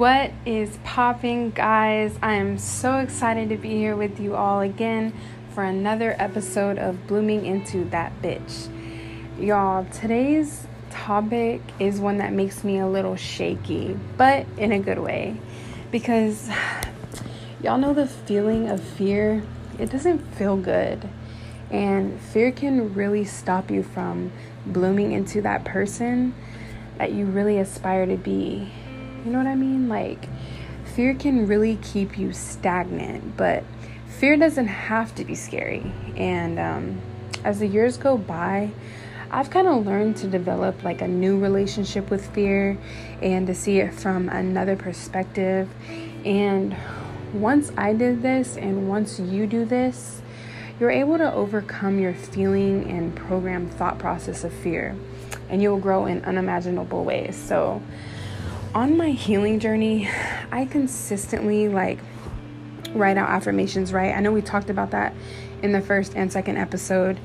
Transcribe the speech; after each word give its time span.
What 0.00 0.32
is 0.46 0.78
popping, 0.82 1.50
guys? 1.50 2.18
I 2.22 2.36
am 2.36 2.56
so 2.56 3.00
excited 3.00 3.50
to 3.50 3.58
be 3.58 3.68
here 3.68 3.94
with 3.94 4.18
you 4.18 4.34
all 4.34 4.60
again 4.60 5.12
for 5.54 5.62
another 5.62 6.16
episode 6.18 6.78
of 6.78 7.06
Blooming 7.06 7.44
Into 7.44 7.84
That 7.90 8.10
Bitch. 8.22 8.70
Y'all, 9.38 9.84
today's 9.92 10.66
topic 10.88 11.60
is 11.78 12.00
one 12.00 12.16
that 12.16 12.32
makes 12.32 12.64
me 12.64 12.78
a 12.78 12.86
little 12.86 13.14
shaky, 13.14 13.94
but 14.16 14.46
in 14.56 14.72
a 14.72 14.78
good 14.78 15.00
way. 15.00 15.38
Because 15.90 16.48
y'all 17.62 17.76
know 17.76 17.92
the 17.92 18.06
feeling 18.06 18.70
of 18.70 18.82
fear, 18.82 19.42
it 19.78 19.90
doesn't 19.90 20.20
feel 20.34 20.56
good. 20.56 21.10
And 21.70 22.18
fear 22.18 22.52
can 22.52 22.94
really 22.94 23.26
stop 23.26 23.70
you 23.70 23.82
from 23.82 24.32
blooming 24.64 25.12
into 25.12 25.42
that 25.42 25.66
person 25.66 26.34
that 26.96 27.12
you 27.12 27.26
really 27.26 27.58
aspire 27.58 28.06
to 28.06 28.16
be. 28.16 28.72
You 29.24 29.32
know 29.32 29.38
what 29.38 29.46
I 29.46 29.54
mean? 29.54 29.88
Like, 29.88 30.28
fear 30.94 31.14
can 31.14 31.46
really 31.46 31.76
keep 31.82 32.18
you 32.18 32.32
stagnant, 32.32 33.36
but 33.36 33.64
fear 34.06 34.36
doesn't 34.36 34.66
have 34.66 35.14
to 35.16 35.24
be 35.24 35.34
scary. 35.34 35.92
And 36.16 36.58
um, 36.58 37.00
as 37.44 37.58
the 37.58 37.66
years 37.66 37.96
go 37.96 38.16
by, 38.16 38.70
I've 39.30 39.50
kind 39.50 39.68
of 39.68 39.86
learned 39.86 40.16
to 40.18 40.26
develop 40.26 40.82
like 40.82 41.02
a 41.02 41.08
new 41.08 41.38
relationship 41.38 42.10
with 42.10 42.26
fear 42.34 42.78
and 43.22 43.46
to 43.46 43.54
see 43.54 43.78
it 43.78 43.94
from 43.94 44.28
another 44.28 44.74
perspective. 44.74 45.68
And 46.24 46.74
once 47.32 47.70
I 47.76 47.92
did 47.92 48.22
this, 48.22 48.56
and 48.56 48.88
once 48.88 49.20
you 49.20 49.46
do 49.46 49.64
this, 49.64 50.20
you're 50.80 50.90
able 50.90 51.18
to 51.18 51.32
overcome 51.32 51.98
your 51.98 52.14
feeling 52.14 52.90
and 52.90 53.14
program 53.14 53.68
thought 53.68 53.98
process 53.98 54.44
of 54.44 54.52
fear, 54.52 54.96
and 55.48 55.62
you'll 55.62 55.78
grow 55.78 56.06
in 56.06 56.24
unimaginable 56.24 57.04
ways. 57.04 57.36
So, 57.36 57.82
on 58.74 58.96
my 58.96 59.10
healing 59.10 59.58
journey, 59.58 60.08
I 60.52 60.64
consistently 60.66 61.68
like 61.68 61.98
write 62.92 63.16
out 63.16 63.28
affirmations, 63.28 63.92
right? 63.92 64.14
I 64.14 64.20
know 64.20 64.32
we 64.32 64.42
talked 64.42 64.70
about 64.70 64.92
that 64.92 65.14
in 65.62 65.72
the 65.72 65.80
first 65.80 66.14
and 66.14 66.32
second 66.32 66.56
episode. 66.56 67.18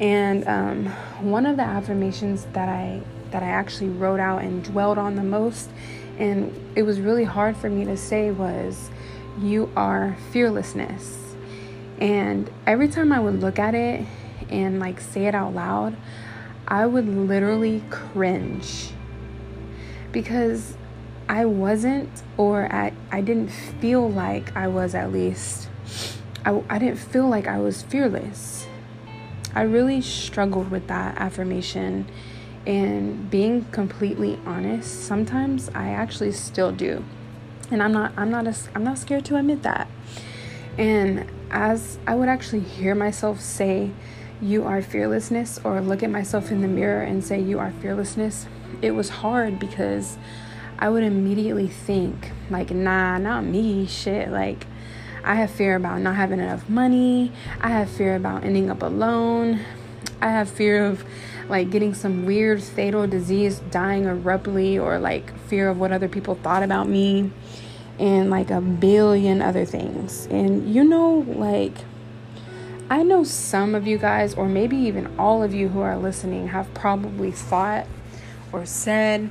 And 0.00 0.46
um, 0.46 0.86
one 1.20 1.46
of 1.46 1.56
the 1.56 1.62
affirmations 1.62 2.46
that 2.52 2.68
I 2.68 3.02
that 3.30 3.42
I 3.42 3.46
actually 3.46 3.88
wrote 3.88 4.20
out 4.20 4.42
and 4.42 4.62
dwelled 4.62 4.98
on 4.98 5.16
the 5.16 5.22
most, 5.22 5.70
and 6.18 6.54
it 6.76 6.82
was 6.82 7.00
really 7.00 7.24
hard 7.24 7.56
for 7.56 7.70
me 7.70 7.84
to 7.84 7.96
say 7.96 8.30
was, 8.30 8.90
"You 9.40 9.70
are 9.76 10.16
fearlessness." 10.30 11.18
And 11.98 12.50
every 12.66 12.88
time 12.88 13.12
I 13.12 13.20
would 13.20 13.40
look 13.40 13.58
at 13.58 13.74
it 13.74 14.06
and 14.50 14.80
like 14.80 15.00
say 15.00 15.26
it 15.26 15.34
out 15.34 15.54
loud, 15.54 15.96
I 16.66 16.86
would 16.86 17.08
literally 17.08 17.82
cringe 17.90 18.90
because 20.10 20.76
I 21.32 21.46
wasn't, 21.46 22.10
or 22.36 22.70
I, 22.70 22.92
I 23.10 23.22
didn't 23.22 23.48
feel 23.48 24.06
like 24.06 24.54
I 24.54 24.68
was 24.68 24.94
at 24.94 25.12
least, 25.12 25.70
I, 26.44 26.62
I 26.68 26.78
didn't 26.78 26.98
feel 26.98 27.26
like 27.26 27.46
I 27.46 27.58
was 27.58 27.80
fearless. 27.80 28.66
I 29.54 29.62
really 29.62 30.02
struggled 30.02 30.70
with 30.70 30.88
that 30.88 31.16
affirmation. 31.16 32.06
And 32.66 33.30
being 33.30 33.64
completely 33.72 34.38
honest, 34.44 35.04
sometimes 35.04 35.70
I 35.74 35.88
actually 35.88 36.32
still 36.32 36.70
do. 36.70 37.02
And 37.70 37.82
I'm 37.82 37.92
not 37.92 38.12
I'm 38.18 38.30
not 38.30 38.46
a, 38.46 38.54
I'm 38.74 38.84
not 38.84 38.98
scared 38.98 39.24
to 39.24 39.36
admit 39.36 39.62
that. 39.62 39.88
And 40.76 41.26
as 41.50 41.98
I 42.06 42.14
would 42.14 42.28
actually 42.28 42.60
hear 42.60 42.94
myself 42.94 43.40
say 43.40 43.90
you 44.42 44.64
are 44.64 44.82
fearlessness 44.82 45.58
or 45.64 45.80
look 45.80 46.02
at 46.02 46.10
myself 46.10 46.50
in 46.52 46.60
the 46.60 46.68
mirror 46.68 47.02
and 47.02 47.24
say 47.24 47.40
you 47.40 47.58
are 47.58 47.72
fearlessness, 47.80 48.46
it 48.82 48.90
was 48.90 49.08
hard 49.08 49.58
because 49.58 50.18
I 50.82 50.88
would 50.88 51.04
immediately 51.04 51.68
think, 51.68 52.32
like, 52.50 52.72
nah, 52.72 53.16
not 53.16 53.44
me, 53.44 53.86
shit. 53.86 54.30
Like, 54.30 54.66
I 55.22 55.36
have 55.36 55.52
fear 55.52 55.76
about 55.76 56.00
not 56.00 56.16
having 56.16 56.40
enough 56.40 56.68
money. 56.68 57.30
I 57.60 57.68
have 57.68 57.88
fear 57.88 58.16
about 58.16 58.42
ending 58.42 58.68
up 58.68 58.82
alone. 58.82 59.60
I 60.20 60.30
have 60.30 60.50
fear 60.50 60.84
of 60.84 61.04
like 61.48 61.70
getting 61.70 61.94
some 61.94 62.26
weird 62.26 62.60
fatal 62.60 63.06
disease, 63.06 63.60
dying 63.70 64.06
abruptly, 64.08 64.76
or 64.76 64.98
like 64.98 65.32
fear 65.46 65.68
of 65.68 65.78
what 65.78 65.92
other 65.92 66.08
people 66.08 66.34
thought 66.34 66.64
about 66.64 66.88
me, 66.88 67.30
and 68.00 68.28
like 68.28 68.50
a 68.50 68.60
billion 68.60 69.40
other 69.40 69.64
things. 69.64 70.26
And 70.32 70.74
you 70.74 70.82
know, 70.82 71.24
like, 71.28 71.76
I 72.90 73.04
know 73.04 73.22
some 73.22 73.76
of 73.76 73.86
you 73.86 73.98
guys, 73.98 74.34
or 74.34 74.48
maybe 74.48 74.78
even 74.78 75.16
all 75.16 75.44
of 75.44 75.54
you 75.54 75.68
who 75.68 75.78
are 75.78 75.96
listening, 75.96 76.48
have 76.48 76.74
probably 76.74 77.30
thought 77.30 77.86
or 78.52 78.66
said 78.66 79.30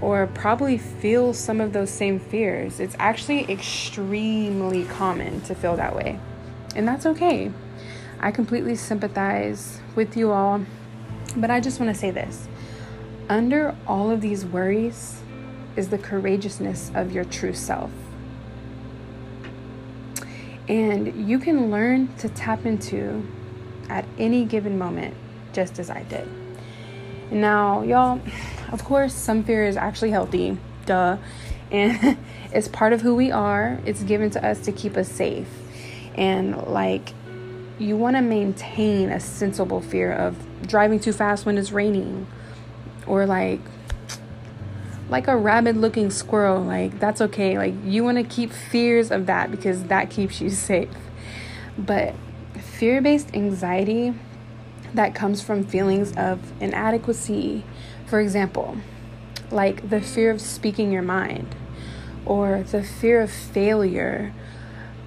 or 0.00 0.26
probably 0.28 0.78
feel 0.78 1.32
some 1.32 1.60
of 1.60 1.72
those 1.72 1.90
same 1.90 2.18
fears. 2.18 2.80
It's 2.80 2.96
actually 2.98 3.50
extremely 3.50 4.84
common 4.84 5.40
to 5.42 5.54
feel 5.54 5.76
that 5.76 5.96
way. 5.96 6.18
And 6.74 6.86
that's 6.86 7.06
okay. 7.06 7.50
I 8.20 8.30
completely 8.30 8.76
sympathize 8.76 9.80
with 9.94 10.16
you 10.16 10.32
all. 10.32 10.64
But 11.36 11.50
I 11.50 11.60
just 11.60 11.80
want 11.80 11.92
to 11.94 11.98
say 11.98 12.10
this 12.10 12.48
under 13.28 13.74
all 13.86 14.10
of 14.10 14.20
these 14.20 14.44
worries 14.44 15.20
is 15.74 15.88
the 15.88 15.98
courageousness 15.98 16.90
of 16.94 17.12
your 17.12 17.24
true 17.24 17.52
self. 17.52 17.90
And 20.68 21.28
you 21.28 21.38
can 21.38 21.70
learn 21.70 22.14
to 22.18 22.28
tap 22.28 22.66
into 22.66 23.26
at 23.88 24.04
any 24.18 24.44
given 24.44 24.78
moment, 24.78 25.14
just 25.52 25.78
as 25.78 25.90
I 25.90 26.02
did. 26.04 26.28
Now, 27.30 27.82
y'all, 27.82 28.20
of 28.72 28.84
course, 28.84 29.14
some 29.14 29.44
fear 29.44 29.64
is 29.64 29.76
actually 29.76 30.10
healthy, 30.10 30.56
duh, 30.86 31.18
and 31.70 32.18
it's 32.52 32.68
part 32.68 32.92
of 32.92 33.00
who 33.00 33.14
we 33.14 33.30
are. 33.30 33.80
It's 33.84 34.02
given 34.02 34.30
to 34.30 34.46
us 34.46 34.60
to 34.62 34.72
keep 34.72 34.96
us 34.96 35.08
safe. 35.08 35.48
And 36.14 36.56
like, 36.66 37.12
you 37.78 37.96
want 37.96 38.16
to 38.16 38.22
maintain 38.22 39.10
a 39.10 39.20
sensible 39.20 39.80
fear 39.80 40.12
of 40.12 40.36
driving 40.66 40.98
too 40.98 41.12
fast 41.12 41.44
when 41.44 41.58
it's 41.58 41.72
raining, 41.72 42.26
or 43.06 43.26
like, 43.26 43.60
like 45.08 45.28
a 45.28 45.36
rabid 45.36 45.76
looking 45.76 46.10
squirrel. 46.10 46.62
Like, 46.62 46.98
that's 46.98 47.20
okay. 47.20 47.58
Like, 47.58 47.74
you 47.84 48.02
want 48.02 48.18
to 48.18 48.24
keep 48.24 48.50
fears 48.50 49.10
of 49.10 49.26
that 49.26 49.50
because 49.50 49.84
that 49.84 50.10
keeps 50.10 50.40
you 50.40 50.50
safe. 50.50 50.88
But 51.78 52.14
fear 52.78 53.00
based 53.00 53.34
anxiety 53.34 54.14
that 54.96 55.14
comes 55.14 55.42
from 55.42 55.64
feelings 55.64 56.12
of 56.16 56.40
inadequacy, 56.60 57.64
for 58.06 58.20
example, 58.20 58.76
like 59.50 59.88
the 59.88 60.00
fear 60.00 60.30
of 60.30 60.40
speaking 60.40 60.90
your 60.90 61.02
mind, 61.02 61.54
or 62.24 62.62
the 62.62 62.82
fear 62.82 63.20
of 63.20 63.30
failure, 63.30 64.32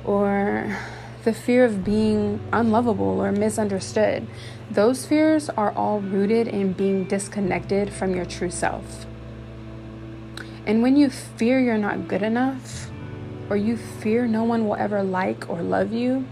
or 0.06 0.78
the 1.24 1.34
fear 1.34 1.66
of 1.66 1.84
being 1.84 2.40
unlovable 2.54 3.22
or 3.22 3.32
misunderstood. 3.32 4.26
Those 4.72 5.06
fears 5.06 5.50
are 5.50 5.72
all 5.72 6.00
rooted 6.00 6.48
in 6.48 6.74
being 6.74 7.06
disconnected 7.06 7.92
from 7.92 8.16
your 8.16 8.26
true 8.26 8.52
self. 8.52 9.06
And 10.66 10.84
when 10.84 10.96
you 10.96 11.10
fear 11.10 11.60
you're 11.60 11.78
not 11.78 12.08
good 12.08 12.22
enough, 12.22 12.92
or 13.50 13.58
you 13.58 13.76
fear 13.76 14.28
no 14.28 14.44
one 14.44 14.68
will 14.68 14.76
ever 14.76 15.02
like 15.02 15.50
or 15.50 15.64
love 15.64 15.92
you, 15.92 16.28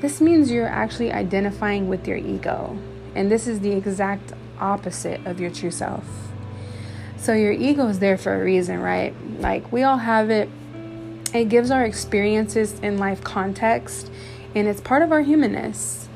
this 0.00 0.20
means 0.20 0.50
you're 0.50 0.66
actually 0.66 1.12
identifying 1.12 1.88
with 1.88 2.08
your 2.08 2.16
ego. 2.16 2.78
And 3.14 3.30
this 3.30 3.46
is 3.46 3.60
the 3.60 3.72
exact 3.72 4.32
opposite 4.58 5.26
of 5.26 5.40
your 5.40 5.50
true 5.50 5.70
self. 5.70 6.04
So 7.16 7.34
your 7.34 7.52
ego 7.52 7.86
is 7.88 7.98
there 7.98 8.16
for 8.16 8.40
a 8.40 8.44
reason, 8.44 8.80
right? 8.80 9.14
Like 9.40 9.70
we 9.70 9.82
all 9.82 9.98
have 9.98 10.30
it. 10.30 10.48
It 11.34 11.48
gives 11.50 11.70
our 11.70 11.84
experiences 11.84 12.80
in 12.80 12.98
life 12.98 13.22
context 13.22 14.10
and 14.54 14.66
it's 14.66 14.80
part 14.80 15.02
of 15.02 15.12
our 15.12 15.20
humanness. 15.20 16.08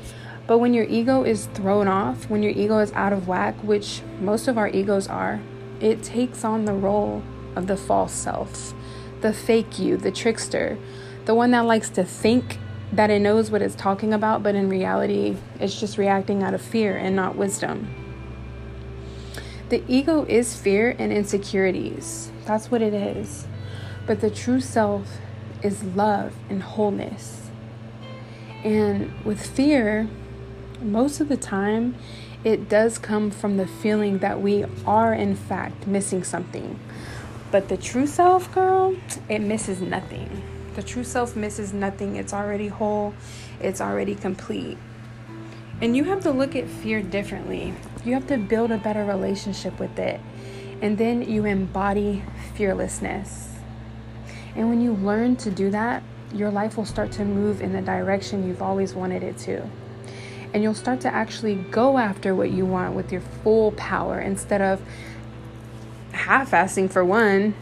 But 0.47 0.59
when 0.59 0.73
your 0.73 0.85
ego 0.85 1.23
is 1.23 1.45
thrown 1.47 1.87
off, 1.87 2.29
when 2.29 2.43
your 2.43 2.51
ego 2.51 2.79
is 2.79 2.91
out 2.93 3.13
of 3.13 3.27
whack, 3.27 3.55
which 3.63 4.01
most 4.19 4.47
of 4.47 4.57
our 4.57 4.67
egos 4.67 5.07
are, 5.07 5.41
it 5.79 6.03
takes 6.03 6.43
on 6.43 6.65
the 6.65 6.73
role 6.73 7.23
of 7.55 7.67
the 7.67 7.77
false 7.77 8.13
self, 8.13 8.73
the 9.21 9.33
fake 9.33 9.79
you, 9.79 9.97
the 9.97 10.11
trickster, 10.11 10.77
the 11.25 11.35
one 11.35 11.51
that 11.51 11.65
likes 11.65 11.89
to 11.89 12.03
think 12.03 12.57
that 12.91 13.09
it 13.09 13.19
knows 13.19 13.51
what 13.51 13.61
it's 13.61 13.75
talking 13.75 14.13
about, 14.13 14.43
but 14.43 14.55
in 14.55 14.69
reality, 14.69 15.37
it's 15.59 15.79
just 15.79 15.97
reacting 15.97 16.43
out 16.43 16.53
of 16.53 16.61
fear 16.61 16.95
and 16.95 17.15
not 17.15 17.35
wisdom. 17.35 17.93
The 19.69 19.83
ego 19.87 20.25
is 20.29 20.55
fear 20.55 20.95
and 20.99 21.11
insecurities. 21.11 22.31
That's 22.45 22.69
what 22.69 22.81
it 22.81 22.93
is. 22.93 23.47
But 24.05 24.21
the 24.21 24.29
true 24.29 24.61
self 24.61 25.17
is 25.63 25.83
love 25.83 26.35
and 26.49 26.61
wholeness. 26.61 27.49
And 28.63 29.11
with 29.25 29.43
fear, 29.43 30.07
most 30.81 31.19
of 31.19 31.29
the 31.29 31.37
time, 31.37 31.95
it 32.43 32.69
does 32.69 32.99
come 32.99 33.31
from 33.31 33.57
the 33.57 33.65
feeling 33.65 34.19
that 34.19 34.39
we 34.39 34.65
are, 34.85 35.13
in 35.13 35.35
fact, 35.35 35.87
missing 35.87 36.23
something. 36.23 36.79
But 37.51 37.69
the 37.69 37.77
true 37.77 38.05
self, 38.05 38.53
girl, 38.53 38.95
it 39.27 39.39
misses 39.39 39.81
nothing. 39.81 40.43
The 40.75 40.83
true 40.83 41.03
self 41.03 41.35
misses 41.35 41.73
nothing, 41.73 42.17
it's 42.17 42.33
already 42.33 42.67
whole, 42.67 43.13
it's 43.61 43.79
already 43.79 44.15
complete. 44.15 44.77
And 45.81 45.95
you 45.95 46.05
have 46.05 46.21
to 46.21 46.31
look 46.31 46.55
at 46.55 46.67
fear 46.67 47.01
differently. 47.01 47.73
You 48.03 48.13
have 48.13 48.27
to 48.27 48.37
build 48.37 48.71
a 48.71 48.77
better 48.77 49.03
relationship 49.03 49.79
with 49.79 49.97
it. 49.99 50.19
And 50.81 50.97
then 50.97 51.21
you 51.21 51.45
embody 51.45 52.23
fearlessness. 52.55 53.49
And 54.55 54.69
when 54.69 54.81
you 54.81 54.93
learn 54.93 55.35
to 55.37 55.51
do 55.51 55.69
that, 55.71 56.03
your 56.33 56.49
life 56.49 56.77
will 56.77 56.85
start 56.85 57.11
to 57.13 57.25
move 57.25 57.61
in 57.61 57.73
the 57.73 57.81
direction 57.81 58.47
you've 58.47 58.61
always 58.61 58.93
wanted 58.93 59.23
it 59.23 59.37
to. 59.39 59.67
And 60.53 60.63
you'll 60.63 60.73
start 60.73 61.01
to 61.01 61.13
actually 61.13 61.55
go 61.55 61.97
after 61.97 62.33
what 62.33 62.51
you 62.51 62.65
want 62.65 62.95
with 62.95 63.11
your 63.11 63.21
full 63.21 63.71
power 63.73 64.19
instead 64.19 64.61
of 64.61 64.81
half 66.11 66.51
assing 66.51 66.89
for 66.89 67.03
one. 67.03 67.53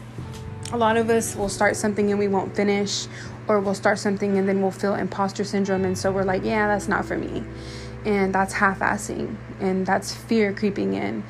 A 0.74 0.76
lot 0.76 0.96
of 0.96 1.08
us 1.08 1.36
will 1.36 1.48
start 1.48 1.76
something 1.76 2.10
and 2.10 2.18
we 2.18 2.26
won't 2.26 2.56
finish, 2.56 3.06
or 3.46 3.60
we'll 3.60 3.76
start 3.76 3.96
something 3.96 4.38
and 4.38 4.48
then 4.48 4.60
we'll 4.60 4.72
feel 4.72 4.96
imposter 4.96 5.44
syndrome. 5.44 5.84
And 5.84 5.96
so 5.96 6.10
we're 6.10 6.24
like, 6.24 6.42
yeah, 6.42 6.66
that's 6.66 6.88
not 6.88 7.04
for 7.04 7.16
me. 7.16 7.44
And 8.04 8.34
that's 8.34 8.52
half 8.54 8.80
assing, 8.80 9.36
and 9.60 9.86
that's 9.86 10.12
fear 10.12 10.52
creeping 10.52 10.94
in. 10.94 11.22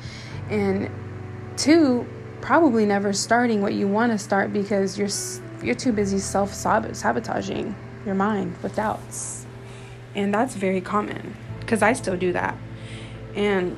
And 0.49 0.89
two, 1.57 2.07
probably 2.41 2.87
never 2.87 3.13
starting 3.13 3.61
what 3.61 3.75
you 3.75 3.87
want 3.87 4.11
to 4.13 4.17
start 4.17 4.51
because 4.51 4.97
you're 4.97 5.09
you're 5.63 5.75
too 5.75 5.91
busy 5.91 6.17
self 6.17 6.51
sabotaging 6.51 7.75
your 8.03 8.15
mind 8.15 8.55
with 8.63 8.75
doubts. 8.75 9.45
And 10.15 10.33
that's 10.33 10.55
very 10.55 10.81
common 10.81 11.37
because 11.59 11.83
I 11.83 11.93
still 11.93 12.17
do 12.17 12.33
that. 12.33 12.57
And 13.35 13.77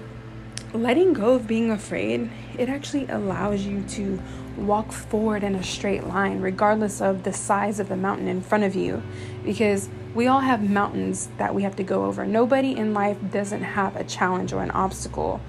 letting 0.73 1.11
go 1.11 1.33
of 1.33 1.45
being 1.45 1.71
afraid, 1.71 2.29
it 2.57 2.69
actually 2.69 3.09
allows 3.09 3.65
you 3.65 3.83
to 3.83 4.17
walk 4.57 4.91
forward 4.91 5.43
in 5.43 5.55
a 5.55 5.63
straight 5.63 6.05
line, 6.05 6.41
regardless 6.41 7.01
of 7.01 7.23
the 7.23 7.33
size 7.33 7.79
of 7.79 7.89
the 7.89 7.95
mountain 7.95 8.27
in 8.27 8.41
front 8.41 8.63
of 8.63 8.75
you. 8.75 9.03
Because 9.43 9.89
we 10.15 10.27
all 10.27 10.39
have 10.39 10.67
mountains 10.67 11.29
that 11.37 11.53
we 11.53 11.63
have 11.63 11.75
to 11.75 11.83
go 11.83 12.05
over. 12.05 12.25
Nobody 12.25 12.75
in 12.75 12.93
life 12.93 13.17
doesn't 13.31 13.63
have 13.63 13.95
a 13.95 14.03
challenge 14.03 14.51
or 14.53 14.63
an 14.63 14.71
obstacle 14.71 15.39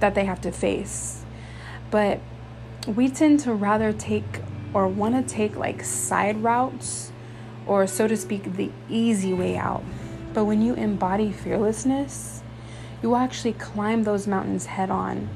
that 0.00 0.14
they 0.14 0.24
have 0.24 0.40
to 0.42 0.52
face. 0.52 1.24
But 1.90 2.20
we 2.86 3.08
tend 3.08 3.40
to 3.40 3.54
rather 3.54 3.92
take 3.92 4.40
or 4.74 4.88
want 4.88 5.14
to 5.14 5.34
take 5.34 5.56
like 5.56 5.82
side 5.82 6.42
routes 6.42 7.12
or, 7.66 7.86
so 7.86 8.08
to 8.08 8.16
speak, 8.16 8.56
the 8.56 8.70
easy 8.88 9.32
way 9.32 9.56
out. 9.56 9.82
But 10.34 10.44
when 10.44 10.62
you 10.62 10.74
embody 10.74 11.32
fearlessness, 11.32 12.42
you 13.02 13.14
actually 13.14 13.52
climb 13.52 14.04
those 14.04 14.26
mountains 14.26 14.66
head 14.66 14.90
on 14.90 15.28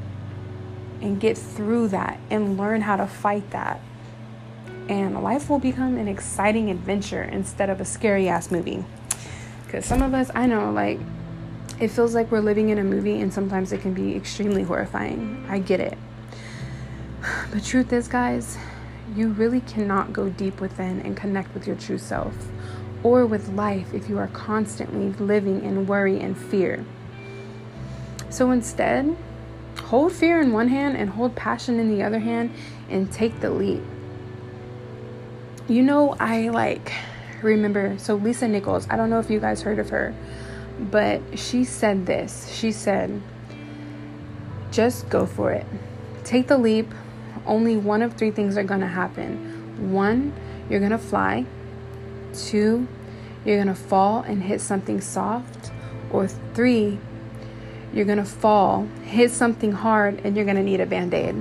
and 1.03 1.21
get 1.21 1.37
through 1.37 1.89
that 1.89 2.19
and 2.31 2.57
learn 2.57 2.81
how 2.81 2.97
to 2.97 3.07
fight 3.07 3.51
that. 3.51 3.81
And 4.89 5.23
life 5.23 5.51
will 5.51 5.59
become 5.59 5.97
an 5.97 6.09
exciting 6.09 6.71
adventure 6.71 7.23
instead 7.23 7.69
of 7.69 7.81
a 7.81 7.85
scary 7.85 8.29
ass 8.29 8.51
movie. 8.51 8.85
Because 9.65 9.85
some 9.85 10.03
of 10.03 10.15
us, 10.15 10.31
I 10.35 10.47
know, 10.47 10.71
like, 10.71 10.99
it 11.81 11.89
feels 11.89 12.15
like 12.15 12.31
we're 12.31 12.41
living 12.41 12.69
in 12.69 12.79
a 12.79 12.85
movie 12.85 13.21
and 13.21 13.33
sometimes 13.33 13.73
it 13.73 13.81
can 13.81 13.95
be 13.95 14.15
extremely 14.15 14.63
horrifying. 14.63 15.45
I 15.49 15.59
get 15.59 15.81
it. 15.81 15.99
But 17.53 17.65
truth 17.65 17.93
is, 17.93 18.09
guys, 18.09 18.57
you 19.15 19.29
really 19.29 19.61
cannot 19.61 20.13
go 20.13 20.29
deep 20.29 20.61
within 20.61 21.01
and 21.01 21.17
connect 21.17 21.53
with 21.55 21.67
your 21.67 21.77
true 21.77 21.99
self 21.99 22.35
or 23.03 23.27
with 23.27 23.49
life 23.51 23.93
if 23.93 24.09
you 24.09 24.19
are 24.19 24.29
constantly 24.29 25.11
living 25.25 25.65
in 25.65 25.87
worry 25.87 26.21
and 26.21 26.37
fear. 26.37 26.85
So 28.31 28.51
instead, 28.51 29.17
hold 29.79 30.13
fear 30.13 30.41
in 30.41 30.53
one 30.53 30.69
hand 30.69 30.97
and 30.97 31.11
hold 31.11 31.35
passion 31.35 31.79
in 31.79 31.89
the 31.89 32.03
other 32.03 32.19
hand 32.19 32.53
and 32.89 33.11
take 33.13 33.41
the 33.41 33.51
leap. 33.51 33.83
You 35.69 35.83
know, 35.83 36.17
I 36.19 36.49
like 36.49 36.93
remember, 37.43 37.97
so 37.99 38.15
Lisa 38.15 38.49
Nichols, 38.49 38.87
I 38.91 38.97
don't 38.97 39.11
know 39.11 39.19
if 39.19 39.31
you 39.31 39.41
guys 39.41 39.63
heard 39.63 39.79
of 39.79 39.91
her, 39.91 40.15
but 40.91 41.21
she 41.39 41.65
said 41.65 42.07
this. 42.07 42.53
She 42.53 42.73
said, 42.73 43.21
just 44.71 45.09
go 45.09 45.27
for 45.27 45.53
it. 45.53 45.67
Take 46.25 46.49
the 46.49 46.59
leap, 46.59 46.93
only 47.47 47.77
one 47.77 48.03
of 48.03 48.15
three 48.15 48.31
things 48.31 48.57
are 48.57 48.65
going 48.65 48.81
to 48.81 48.87
happen. 48.87 49.93
One, 49.93 50.33
you're 50.69 50.81
going 50.81 50.93
to 50.93 50.99
fly. 50.99 51.45
Two, 52.35 52.87
you're 53.45 53.57
going 53.57 53.75
to 53.75 53.81
fall 53.81 54.23
and 54.23 54.43
hit 54.43 54.61
something 54.61 55.01
soft. 55.01 55.71
Or 56.11 56.29
three, 56.29 56.99
you're 57.93 58.05
going 58.05 58.19
to 58.19 58.25
fall, 58.25 58.87
hit 59.05 59.31
something 59.31 59.73
hard, 59.73 60.21
and 60.25 60.37
you're 60.37 60.45
going 60.45 60.57
to 60.57 60.63
need 60.63 60.81
a 60.81 60.87
band 60.87 61.15
aid. 61.15 61.37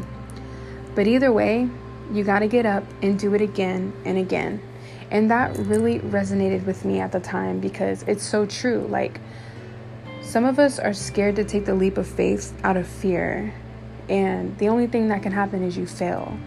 But 0.95 1.07
either 1.07 1.31
way, 1.31 1.69
you 2.12 2.24
got 2.24 2.39
to 2.39 2.48
get 2.48 2.65
up 2.65 2.83
and 3.01 3.18
do 3.18 3.33
it 3.33 3.42
again 3.42 3.94
and 4.06 4.18
again. 4.18 4.62
And 5.09 5.30
that 5.31 5.57
really 5.57 6.00
resonated 6.00 6.65
with 6.65 6.86
me 6.86 7.00
at 7.00 7.12
the 7.12 7.19
time 7.19 7.59
because 7.59 8.03
it's 8.03 8.24
so 8.24 8.45
true. 8.45 8.88
Like, 8.89 9.19
some 10.21 10.45
of 10.45 10.59
us 10.59 10.80
are 10.80 10.94
scared 10.94 11.36
to 11.38 11.44
take 11.44 11.65
the 11.65 11.75
leap 11.75 11.98
of 11.98 12.07
faith 12.07 12.53
out 12.63 12.77
of 12.77 12.88
fear 12.88 13.53
and 14.12 14.57
the 14.57 14.68
only 14.68 14.88
thing 14.88 15.07
that 15.07 15.24
can 15.24 15.31
happen 15.31 15.63
is 15.63 15.77
you 15.77 15.88
fail. 15.88 16.38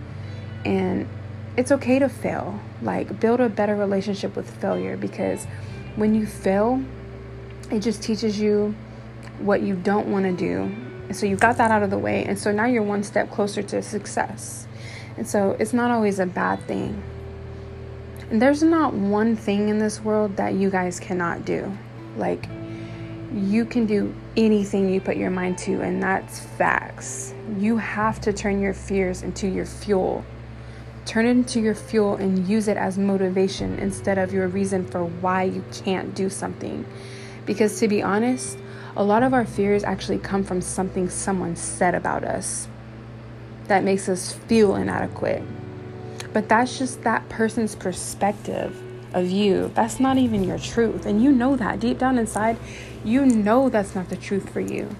And 0.66 1.08
it's 1.56 1.72
okay 1.72 1.98
to 1.98 2.10
fail. 2.10 2.60
Like, 2.82 3.18
build 3.20 3.40
a 3.40 3.48
better 3.48 3.74
relationship 3.74 4.36
with 4.36 4.50
failure 4.60 4.98
because 4.98 5.46
when 5.96 6.14
you 6.14 6.26
fail, 6.26 6.82
it 7.70 7.80
just 7.80 8.02
teaches 8.02 8.38
you 8.38 8.74
what 9.38 9.62
you 9.62 9.74
don't 9.74 10.08
want 10.08 10.24
to 10.24 10.32
do. 10.32 10.62
And 11.06 11.16
so 11.16 11.26
you've 11.26 11.40
got 11.40 11.58
that 11.58 11.70
out 11.70 11.82
of 11.82 11.90
the 11.90 11.98
way. 11.98 12.24
And 12.24 12.38
so 12.38 12.52
now 12.52 12.66
you're 12.66 12.82
one 12.82 13.02
step 13.02 13.30
closer 13.30 13.62
to 13.62 13.82
success. 13.82 14.66
And 15.16 15.26
so 15.26 15.56
it's 15.58 15.72
not 15.72 15.90
always 15.90 16.18
a 16.18 16.26
bad 16.26 16.60
thing. 16.66 17.02
And 18.30 18.40
there's 18.40 18.62
not 18.62 18.94
one 18.94 19.36
thing 19.36 19.68
in 19.68 19.78
this 19.78 20.00
world 20.00 20.36
that 20.36 20.54
you 20.54 20.70
guys 20.70 20.98
cannot 20.98 21.44
do. 21.44 21.76
Like, 22.16 22.48
you 23.32 23.64
can 23.64 23.86
do 23.86 24.14
anything 24.36 24.92
you 24.92 25.00
put 25.00 25.16
your 25.16 25.30
mind 25.30 25.58
to, 25.58 25.80
and 25.82 26.02
that's 26.02 26.40
facts. 26.40 27.34
You 27.58 27.76
have 27.76 28.20
to 28.22 28.32
turn 28.32 28.60
your 28.60 28.74
fears 28.74 29.22
into 29.22 29.48
your 29.48 29.66
fuel. 29.66 30.24
Turn 31.04 31.26
it 31.26 31.30
into 31.30 31.60
your 31.60 31.74
fuel 31.74 32.16
and 32.16 32.48
use 32.48 32.68
it 32.68 32.76
as 32.76 32.96
motivation 32.96 33.78
instead 33.78 34.18
of 34.18 34.32
your 34.32 34.48
reason 34.48 34.86
for 34.86 35.04
why 35.04 35.42
you 35.42 35.64
can't 35.72 36.14
do 36.14 36.30
something. 36.30 36.86
Because 37.44 37.78
to 37.80 37.88
be 37.88 38.02
honest, 38.02 38.56
a 38.96 39.04
lot 39.04 39.22
of 39.22 39.34
our 39.34 39.44
fears 39.44 39.82
actually 39.82 40.18
come 40.18 40.44
from 40.44 40.60
something 40.60 41.08
someone 41.08 41.56
said 41.56 41.94
about 41.94 42.24
us 42.24 42.68
that 43.66 43.82
makes 43.82 44.08
us 44.08 44.32
feel 44.32 44.76
inadequate. 44.76 45.42
But 46.32 46.48
that's 46.48 46.78
just 46.78 47.02
that 47.02 47.28
person's 47.28 47.74
perspective 47.74 48.76
of 49.12 49.30
you. 49.30 49.70
That's 49.74 50.00
not 50.00 50.18
even 50.18 50.44
your 50.44 50.58
truth. 50.58 51.06
And 51.06 51.22
you 51.22 51.32
know 51.32 51.56
that 51.56 51.80
deep 51.80 51.98
down 51.98 52.18
inside, 52.18 52.56
you 53.04 53.24
know 53.24 53.68
that's 53.68 53.94
not 53.94 54.08
the 54.10 54.16
truth 54.16 54.50
for 54.50 54.60
you. 54.60 54.94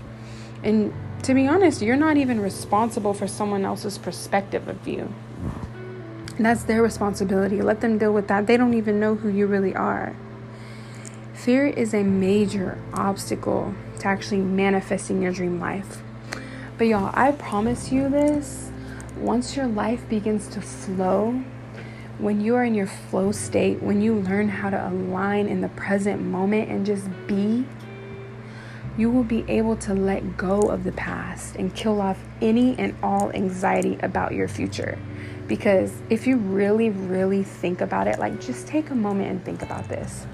And 0.62 0.92
to 1.22 1.34
be 1.34 1.46
honest, 1.46 1.82
you're 1.82 1.96
not 1.96 2.16
even 2.16 2.40
responsible 2.40 3.14
for 3.14 3.26
someone 3.26 3.64
else's 3.64 3.98
perspective 3.98 4.68
of 4.68 4.86
you. 4.86 5.12
That's 6.38 6.64
their 6.64 6.82
responsibility. 6.82 7.62
Let 7.62 7.80
them 7.80 7.98
deal 7.98 8.12
with 8.12 8.28
that. 8.28 8.46
They 8.46 8.56
don't 8.56 8.74
even 8.74 8.98
know 8.98 9.14
who 9.14 9.28
you 9.28 9.46
really 9.46 9.74
are. 9.74 10.16
Fear 11.34 11.66
is 11.66 11.92
a 11.92 12.02
major 12.02 12.78
obstacle 12.94 13.74
to 13.98 14.06
actually 14.06 14.40
manifesting 14.40 15.20
your 15.20 15.32
dream 15.32 15.60
life. 15.60 16.00
But 16.78 16.86
y'all, 16.86 17.10
I 17.12 17.32
promise 17.32 17.92
you 17.92 18.08
this 18.08 18.70
once 19.18 19.56
your 19.56 19.66
life 19.66 20.08
begins 20.08 20.48
to 20.48 20.60
flow 20.60 21.42
when 22.18 22.40
you 22.40 22.54
are 22.54 22.64
in 22.64 22.74
your 22.74 22.86
flow 22.86 23.32
state, 23.32 23.82
when 23.82 24.00
you 24.00 24.14
learn 24.14 24.48
how 24.48 24.70
to 24.70 24.88
align 24.88 25.48
in 25.48 25.60
the 25.60 25.68
present 25.70 26.22
moment 26.22 26.70
and 26.70 26.86
just 26.86 27.08
be, 27.26 27.66
you 28.96 29.10
will 29.10 29.24
be 29.24 29.44
able 29.48 29.76
to 29.76 29.92
let 29.92 30.36
go 30.36 30.60
of 30.60 30.84
the 30.84 30.92
past 30.92 31.56
and 31.56 31.74
kill 31.74 32.00
off 32.00 32.22
any 32.40 32.78
and 32.78 32.94
all 33.02 33.32
anxiety 33.32 33.98
about 34.02 34.32
your 34.32 34.46
future. 34.46 34.96
Because 35.48 35.92
if 36.08 36.26
you 36.28 36.36
really, 36.36 36.90
really 36.90 37.42
think 37.42 37.80
about 37.80 38.06
it, 38.06 38.20
like 38.20 38.40
just 38.40 38.68
take 38.68 38.90
a 38.90 38.94
moment 38.94 39.30
and 39.30 39.44
think 39.44 39.62
about 39.62 39.88
this. 39.88 40.26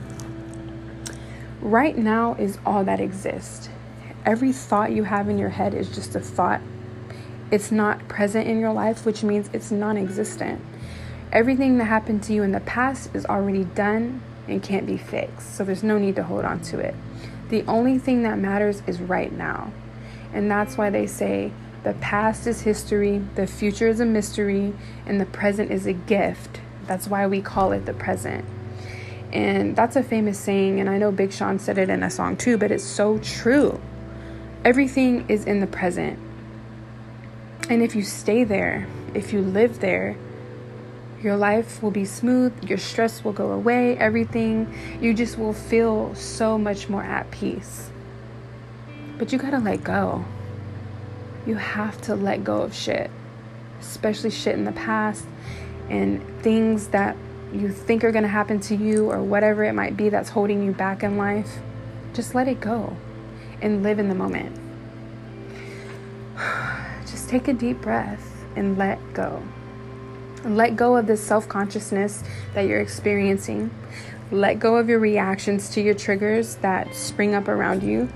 Right 1.62 1.96
now 1.96 2.34
is 2.34 2.58
all 2.64 2.84
that 2.84 3.00
exists. 3.00 3.68
Every 4.24 4.50
thought 4.50 4.92
you 4.92 5.04
have 5.04 5.28
in 5.28 5.36
your 5.36 5.50
head 5.50 5.74
is 5.74 5.94
just 5.94 6.16
a 6.16 6.20
thought. 6.20 6.62
It's 7.50 7.70
not 7.70 8.08
present 8.08 8.48
in 8.48 8.60
your 8.60 8.72
life, 8.72 9.04
which 9.04 9.22
means 9.22 9.50
it's 9.52 9.70
non 9.70 9.98
existent. 9.98 10.62
Everything 11.32 11.76
that 11.76 11.84
happened 11.84 12.22
to 12.24 12.32
you 12.32 12.42
in 12.42 12.52
the 12.52 12.60
past 12.60 13.14
is 13.14 13.26
already 13.26 13.64
done 13.64 14.22
and 14.48 14.62
can't 14.62 14.86
be 14.86 14.96
fixed, 14.96 15.54
so 15.54 15.62
there's 15.62 15.82
no 15.82 15.98
need 15.98 16.16
to 16.16 16.22
hold 16.22 16.46
on 16.46 16.62
to 16.62 16.78
it. 16.78 16.94
The 17.50 17.62
only 17.68 17.98
thing 17.98 18.22
that 18.22 18.38
matters 18.38 18.82
is 18.86 18.98
right 19.00 19.30
now. 19.30 19.70
And 20.32 20.50
that's 20.50 20.78
why 20.78 20.88
they 20.88 21.06
say 21.06 21.52
the 21.84 21.92
past 21.94 22.46
is 22.46 22.62
history, 22.62 23.22
the 23.34 23.46
future 23.46 23.88
is 23.88 24.00
a 24.00 24.06
mystery, 24.06 24.72
and 25.04 25.20
the 25.20 25.26
present 25.26 25.70
is 25.70 25.86
a 25.86 25.92
gift. 25.92 26.60
That's 26.86 27.06
why 27.06 27.26
we 27.26 27.42
call 27.42 27.72
it 27.72 27.84
the 27.84 27.92
present. 27.92 28.46
And 29.32 29.76
that's 29.76 29.96
a 29.96 30.02
famous 30.02 30.38
saying, 30.38 30.80
and 30.80 30.90
I 30.90 30.98
know 30.98 31.12
Big 31.12 31.32
Sean 31.32 31.58
said 31.58 31.78
it 31.78 31.88
in 31.88 32.02
a 32.02 32.10
song 32.10 32.36
too, 32.36 32.58
but 32.58 32.70
it's 32.72 32.84
so 32.84 33.18
true. 33.18 33.80
Everything 34.64 35.24
is 35.28 35.44
in 35.44 35.60
the 35.60 35.66
present. 35.66 36.18
And 37.68 37.82
if 37.82 37.94
you 37.94 38.02
stay 38.02 38.44
there, 38.44 38.88
if 39.14 39.32
you 39.32 39.40
live 39.40 39.80
there, 39.80 40.16
your 41.22 41.36
life 41.36 41.82
will 41.82 41.90
be 41.90 42.04
smooth, 42.04 42.52
your 42.68 42.78
stress 42.78 43.22
will 43.22 43.32
go 43.32 43.52
away, 43.52 43.96
everything. 43.98 44.74
You 45.00 45.14
just 45.14 45.38
will 45.38 45.52
feel 45.52 46.14
so 46.14 46.58
much 46.58 46.88
more 46.88 47.02
at 47.02 47.30
peace. 47.30 47.90
But 49.18 49.32
you 49.32 49.38
gotta 49.38 49.58
let 49.58 49.84
go. 49.84 50.24
You 51.46 51.54
have 51.56 52.00
to 52.02 52.16
let 52.16 52.42
go 52.42 52.62
of 52.62 52.74
shit. 52.74 53.10
especially 53.80 54.30
shit 54.30 54.54
in 54.54 54.64
the 54.64 54.72
past 54.72 55.24
and 55.88 56.22
things 56.42 56.88
that 56.88 57.16
you 57.52 57.70
think 57.70 58.04
are 58.04 58.12
going 58.12 58.22
to 58.22 58.28
happen 58.28 58.60
to 58.60 58.76
you 58.76 59.10
or 59.10 59.22
whatever 59.22 59.64
it 59.64 59.72
might 59.72 59.96
be 59.96 60.08
that's 60.08 60.30
holding 60.30 60.64
you 60.64 60.72
back 60.72 61.02
in 61.02 61.16
life, 61.16 61.58
just 62.14 62.34
let 62.34 62.48
it 62.48 62.60
go 62.60 62.96
and 63.60 63.82
live 63.82 63.98
in 63.98 64.08
the 64.08 64.14
moment. 64.14 64.56
Just 67.06 67.28
take 67.28 67.48
a 67.48 67.52
deep 67.52 67.80
breath 67.80 68.44
and 68.56 68.78
let 68.78 68.98
go. 69.12 69.42
Let 70.44 70.76
go 70.76 70.96
of 70.96 71.06
this 71.06 71.24
self 71.24 71.48
consciousness 71.48 72.24
that 72.54 72.62
you're 72.62 72.80
experiencing. 72.80 73.70
Let 74.30 74.58
go 74.58 74.76
of 74.76 74.88
your 74.88 74.98
reactions 74.98 75.68
to 75.70 75.82
your 75.82 75.94
triggers 75.94 76.56
that 76.56 76.94
spring 76.94 77.34
up 77.34 77.48
around 77.48 77.82
you. 77.82 78.08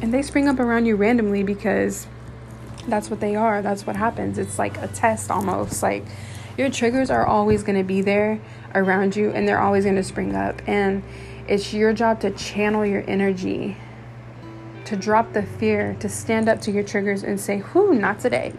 And 0.00 0.12
they 0.12 0.22
spring 0.22 0.46
up 0.46 0.60
around 0.60 0.86
you 0.86 0.94
randomly 0.94 1.42
because 1.42 2.06
that's 2.86 3.10
what 3.10 3.20
they 3.20 3.34
are. 3.34 3.62
That's 3.62 3.86
what 3.86 3.96
happens. 3.96 4.38
It's 4.38 4.58
like 4.58 4.76
a 4.78 4.88
test 4.88 5.30
almost. 5.30 5.82
Like 5.82 6.04
your 6.56 6.70
triggers 6.70 7.10
are 7.10 7.26
always 7.26 7.62
going 7.62 7.78
to 7.78 7.84
be 7.84 8.02
there 8.02 8.40
around 8.74 9.16
you 9.16 9.30
and 9.30 9.46
they're 9.46 9.60
always 9.60 9.84
going 9.84 9.96
to 9.96 10.04
spring 10.04 10.34
up. 10.34 10.60
And 10.66 11.02
it's 11.48 11.72
your 11.72 11.92
job 11.92 12.20
to 12.20 12.30
channel 12.30 12.84
your 12.84 13.04
energy, 13.06 13.76
to 14.86 14.96
drop 14.96 15.32
the 15.32 15.42
fear, 15.42 15.96
to 16.00 16.08
stand 16.08 16.48
up 16.48 16.60
to 16.62 16.70
your 16.70 16.82
triggers 16.82 17.22
and 17.22 17.40
say, 17.40 17.58
Whoo, 17.58 17.94
not 17.94 18.20
today. 18.20 18.52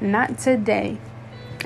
Not 0.00 0.38
today 0.38 0.98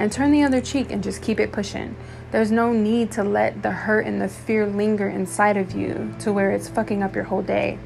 and 0.01 0.11
turn 0.11 0.33
the 0.33 0.43
other 0.43 0.63
cheek 0.63 0.91
and 0.91 1.03
just 1.03 1.21
keep 1.21 1.39
it 1.39 1.53
pushing. 1.53 1.95
There's 2.31 2.51
no 2.51 2.73
need 2.73 3.11
to 3.13 3.23
let 3.23 3.63
the 3.63 3.71
hurt 3.71 4.07
and 4.07 4.21
the 4.21 4.29
fear 4.29 4.67
linger 4.67 5.07
inside 5.09 5.59
of 5.59 5.73
you 5.73 6.15
to 6.21 6.33
where 6.33 6.53
it's 6.53 6.69
fucking 6.69 7.03
up 7.03 7.15
your 7.15 7.25
whole 7.25 7.43
day. 7.43 7.79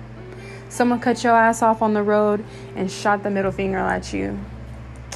Someone 0.68 1.00
cut 1.00 1.24
your 1.24 1.34
ass 1.34 1.60
off 1.60 1.82
on 1.82 1.92
the 1.92 2.04
road 2.04 2.44
and 2.76 2.90
shot 2.90 3.24
the 3.24 3.30
middle 3.30 3.50
finger 3.50 3.78
at 3.78 4.12
you. 4.12 4.38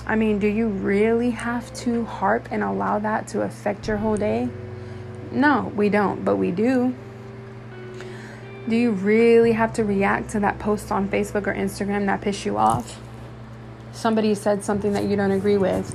I 0.06 0.16
mean, 0.16 0.38
do 0.38 0.46
you 0.46 0.68
really 0.68 1.30
have 1.30 1.72
to 1.74 2.04
harp 2.04 2.48
and 2.50 2.62
allow 2.62 2.98
that 2.98 3.28
to 3.28 3.42
affect 3.42 3.88
your 3.88 3.98
whole 3.98 4.16
day? 4.16 4.48
No, 5.30 5.72
we 5.76 5.88
don't, 5.88 6.24
but 6.24 6.36
we 6.36 6.50
do. 6.50 6.94
Do 8.68 8.76
you 8.76 8.92
really 8.92 9.52
have 9.52 9.72
to 9.74 9.84
react 9.84 10.30
to 10.30 10.40
that 10.40 10.58
post 10.58 10.92
on 10.92 11.08
Facebook 11.08 11.46
or 11.46 11.54
Instagram 11.54 12.06
that 12.06 12.20
pissed 12.20 12.46
you 12.46 12.56
off? 12.56 13.00
Somebody 13.92 14.34
said 14.34 14.64
something 14.64 14.92
that 14.92 15.04
you 15.04 15.16
don't 15.16 15.32
agree 15.32 15.58
with 15.58 15.94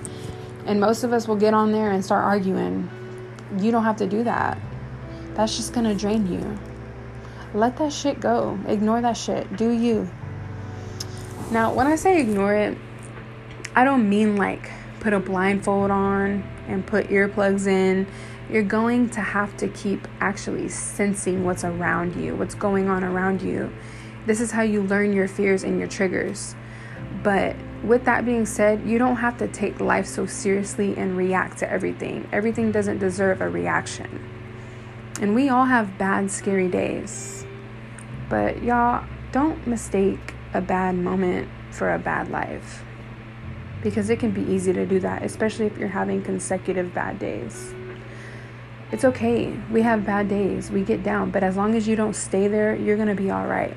and 0.65 0.79
most 0.79 1.03
of 1.03 1.13
us 1.13 1.27
will 1.27 1.35
get 1.35 1.53
on 1.53 1.71
there 1.71 1.91
and 1.91 2.03
start 2.03 2.23
arguing. 2.23 2.89
You 3.59 3.71
don't 3.71 3.83
have 3.83 3.97
to 3.97 4.07
do 4.07 4.23
that. 4.23 4.57
That's 5.35 5.55
just 5.55 5.73
to 5.73 5.95
drain 5.95 6.31
you. 6.31 6.57
Let 7.53 7.77
that 7.77 7.91
shit 7.91 8.19
go. 8.19 8.57
Ignore 8.67 9.01
that 9.01 9.17
shit. 9.17 9.57
Do 9.57 9.69
you. 9.69 10.09
Now, 11.51 11.73
when 11.73 11.85
I 11.85 11.95
say 11.95 12.19
ignore 12.19 12.53
it, 12.53 12.77
I 13.75 13.83
don't 13.83 14.07
mean 14.07 14.35
like 14.35 14.71
put 14.99 15.13
a 15.13 15.19
blindfold 15.19 15.89
on 15.89 16.43
and 16.67 16.85
put 16.85 17.07
earplugs 17.09 17.67
in. 17.67 18.07
You're 18.49 18.63
going 18.63 19.09
to 19.11 19.21
have 19.21 19.57
to 19.57 19.67
keep 19.67 20.07
actually 20.19 20.69
sensing 20.69 21.43
what's 21.43 21.63
around 21.63 22.15
you, 22.15 22.35
what's 22.35 22.55
going 22.55 22.87
on 22.87 23.03
around 23.03 23.41
you. 23.41 23.73
This 24.25 24.39
is 24.39 24.51
how 24.51 24.61
you 24.61 24.83
learn 24.83 25.11
your 25.11 25.27
fears 25.27 25.63
and 25.63 25.79
your 25.79 25.87
triggers. 25.87 26.55
But 27.23 27.55
with 27.83 28.05
that 28.05 28.25
being 28.25 28.45
said, 28.45 28.87
you 28.87 28.99
don't 28.99 29.17
have 29.17 29.37
to 29.39 29.47
take 29.47 29.79
life 29.79 30.05
so 30.05 30.25
seriously 30.25 30.95
and 30.95 31.17
react 31.17 31.57
to 31.59 31.69
everything. 31.69 32.29
Everything 32.31 32.71
doesn't 32.71 32.99
deserve 32.99 33.41
a 33.41 33.49
reaction. 33.49 34.23
And 35.19 35.33
we 35.33 35.49
all 35.49 35.65
have 35.65 35.97
bad, 35.97 36.31
scary 36.31 36.67
days. 36.67 37.45
But 38.29 38.61
y'all, 38.63 39.03
don't 39.31 39.65
mistake 39.65 40.33
a 40.53 40.61
bad 40.61 40.95
moment 40.95 41.49
for 41.71 41.93
a 41.93 41.99
bad 41.99 42.29
life. 42.29 42.83
Because 43.83 44.09
it 44.09 44.17
can 44.17 44.31
be 44.31 44.41
easy 44.51 44.73
to 44.73 44.85
do 44.85 44.99
that, 45.01 45.21
especially 45.21 45.67
if 45.67 45.77
you're 45.77 45.89
having 45.89 46.23
consecutive 46.23 46.93
bad 46.93 47.19
days. 47.19 47.73
It's 48.93 49.03
okay. 49.03 49.53
We 49.69 49.81
have 49.81 50.05
bad 50.05 50.29
days. 50.29 50.71
We 50.71 50.83
get 50.83 51.03
down. 51.03 51.31
But 51.31 51.43
as 51.43 51.57
long 51.57 51.75
as 51.75 51.87
you 51.87 51.95
don't 51.95 52.15
stay 52.15 52.47
there, 52.47 52.75
you're 52.75 52.95
going 52.95 53.09
to 53.09 53.15
be 53.15 53.29
all 53.29 53.45
right. 53.45 53.75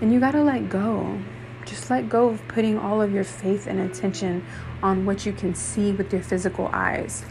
And 0.00 0.12
you 0.12 0.18
got 0.20 0.32
to 0.32 0.42
let 0.42 0.68
go. 0.68 1.20
Just 1.66 1.90
let 1.90 2.08
go 2.08 2.30
of 2.30 2.48
putting 2.48 2.78
all 2.78 3.02
of 3.02 3.12
your 3.12 3.24
faith 3.24 3.66
and 3.66 3.78
attention 3.78 4.44
on 4.82 5.04
what 5.04 5.26
you 5.26 5.32
can 5.32 5.54
see 5.54 5.92
with 5.92 6.12
your 6.12 6.22
physical 6.22 6.70
eyes. 6.72 7.24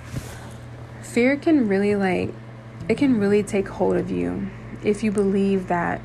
Fear 1.01 1.37
can 1.37 1.67
really, 1.67 1.95
like, 1.95 2.33
it 2.87 2.97
can 2.97 3.19
really 3.19 3.43
take 3.43 3.67
hold 3.67 3.97
of 3.97 4.11
you 4.11 4.47
if 4.83 5.03
you 5.03 5.11
believe 5.11 5.67
that 5.67 6.01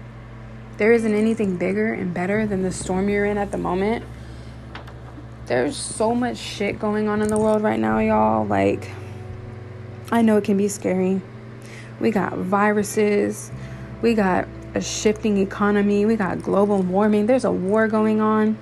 there 0.76 0.92
isn't 0.92 1.14
anything 1.14 1.56
bigger 1.56 1.92
and 1.92 2.12
better 2.12 2.46
than 2.46 2.62
the 2.62 2.72
storm 2.72 3.08
you're 3.08 3.24
in 3.24 3.38
at 3.38 3.50
the 3.50 3.58
moment. 3.58 4.04
There's 5.46 5.76
so 5.76 6.12
much 6.12 6.38
shit 6.38 6.80
going 6.80 7.06
on 7.06 7.22
in 7.22 7.28
the 7.28 7.38
world 7.38 7.62
right 7.62 7.78
now, 7.78 8.00
y'all. 8.00 8.44
Like, 8.44 8.90
I 10.10 10.20
know 10.20 10.38
it 10.38 10.44
can 10.44 10.56
be 10.56 10.66
scary. 10.66 11.20
We 12.00 12.10
got 12.10 12.36
viruses, 12.36 13.52
we 14.02 14.14
got 14.14 14.48
a 14.74 14.80
shifting 14.80 15.38
economy, 15.38 16.04
we 16.04 16.16
got 16.16 16.42
global 16.42 16.82
warming, 16.82 17.26
there's 17.26 17.44
a 17.44 17.52
war 17.52 17.86
going 17.86 18.20
on. 18.20 18.58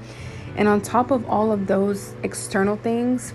And 0.56 0.68
on 0.68 0.82
top 0.82 1.10
of 1.10 1.26
all 1.26 1.52
of 1.52 1.66
those 1.66 2.14
external 2.22 2.76
things, 2.76 3.32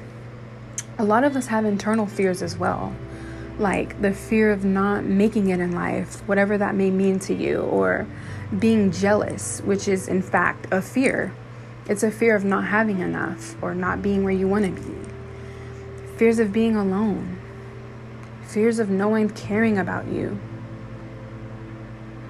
a 1.00 1.03
lot 1.03 1.24
of 1.24 1.36
us 1.36 1.48
have 1.48 1.65
internal 1.65 2.06
fears 2.06 2.44
as 2.44 2.56
well. 2.56 2.94
Like 3.58 4.00
the 4.00 4.13
fear 4.13 4.51
of 4.51 4.63
not 4.63 5.06
making 5.06 5.50
it 5.50 5.60
in 5.60 5.72
life, 5.72 6.25
whatever 6.27 6.56
that 6.60 6.75
may 6.75 6.91
mean 6.91 7.18
to 7.22 7.34
you, 7.34 7.62
or 7.62 8.06
being 8.60 8.91
jealous, 8.91 9.60
which 9.62 9.88
is 9.88 10.08
in 10.08 10.22
fact 10.22 10.68
a 10.72 10.84
fear. 10.84 11.34
It's 11.89 12.03
a 12.03 12.12
fear 12.12 12.38
of 12.38 12.46
not 12.46 12.65
having 12.65 13.00
enough 13.00 13.62
or 13.62 13.75
not 13.75 14.01
being 14.01 14.24
where 14.24 14.31
you 14.31 14.48
want 14.48 14.63
to 14.63 14.72
be. 14.72 14.96
Fears 16.15 16.39
of 16.39 16.53
being 16.53 16.77
alone. 16.77 17.38
Fears 18.48 18.79
of 18.79 18.89
no 18.89 19.10
one 19.10 19.29
caring 19.29 19.77
about 19.77 20.08
you 20.08 20.39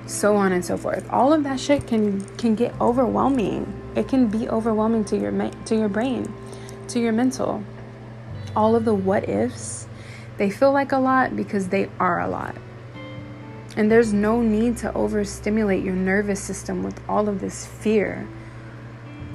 so 0.09 0.35
on 0.35 0.51
and 0.51 0.65
so 0.65 0.77
forth. 0.77 1.07
All 1.11 1.31
of 1.31 1.43
that 1.43 1.59
shit 1.59 1.87
can 1.87 2.21
can 2.37 2.55
get 2.55 2.73
overwhelming. 2.81 3.71
It 3.95 4.07
can 4.07 4.27
be 4.27 4.49
overwhelming 4.49 5.05
to 5.05 5.17
your 5.17 5.31
to 5.65 5.75
your 5.75 5.89
brain, 5.89 6.33
to 6.87 6.99
your 6.99 7.11
mental. 7.11 7.63
All 8.55 8.75
of 8.75 8.85
the 8.85 8.93
what 8.93 9.29
ifs, 9.29 9.87
they 10.37 10.49
feel 10.49 10.71
like 10.71 10.91
a 10.91 10.97
lot 10.97 11.35
because 11.35 11.69
they 11.69 11.89
are 11.99 12.19
a 12.19 12.27
lot. 12.27 12.55
And 13.77 13.91
there's 13.91 14.11
no 14.11 14.41
need 14.41 14.77
to 14.77 14.93
overstimulate 14.95 15.83
your 15.83 15.93
nervous 15.95 16.41
system 16.41 16.83
with 16.83 16.99
all 17.07 17.29
of 17.29 17.39
this 17.39 17.65
fear. 17.65 18.27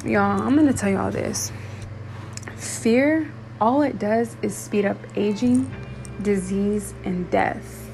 Y'all, 0.05 0.43
I'm 0.43 0.67
to 0.67 0.73
tell 0.73 0.91
y'all 0.91 1.11
this. 1.11 1.51
Fear, 2.57 3.33
all 3.61 3.83
it 3.83 3.99
does 3.99 4.37
is 4.43 4.55
speed 4.55 4.85
up 4.85 4.99
aging, 5.17 5.71
disease, 6.23 6.95
and 7.05 7.31
death 7.31 7.85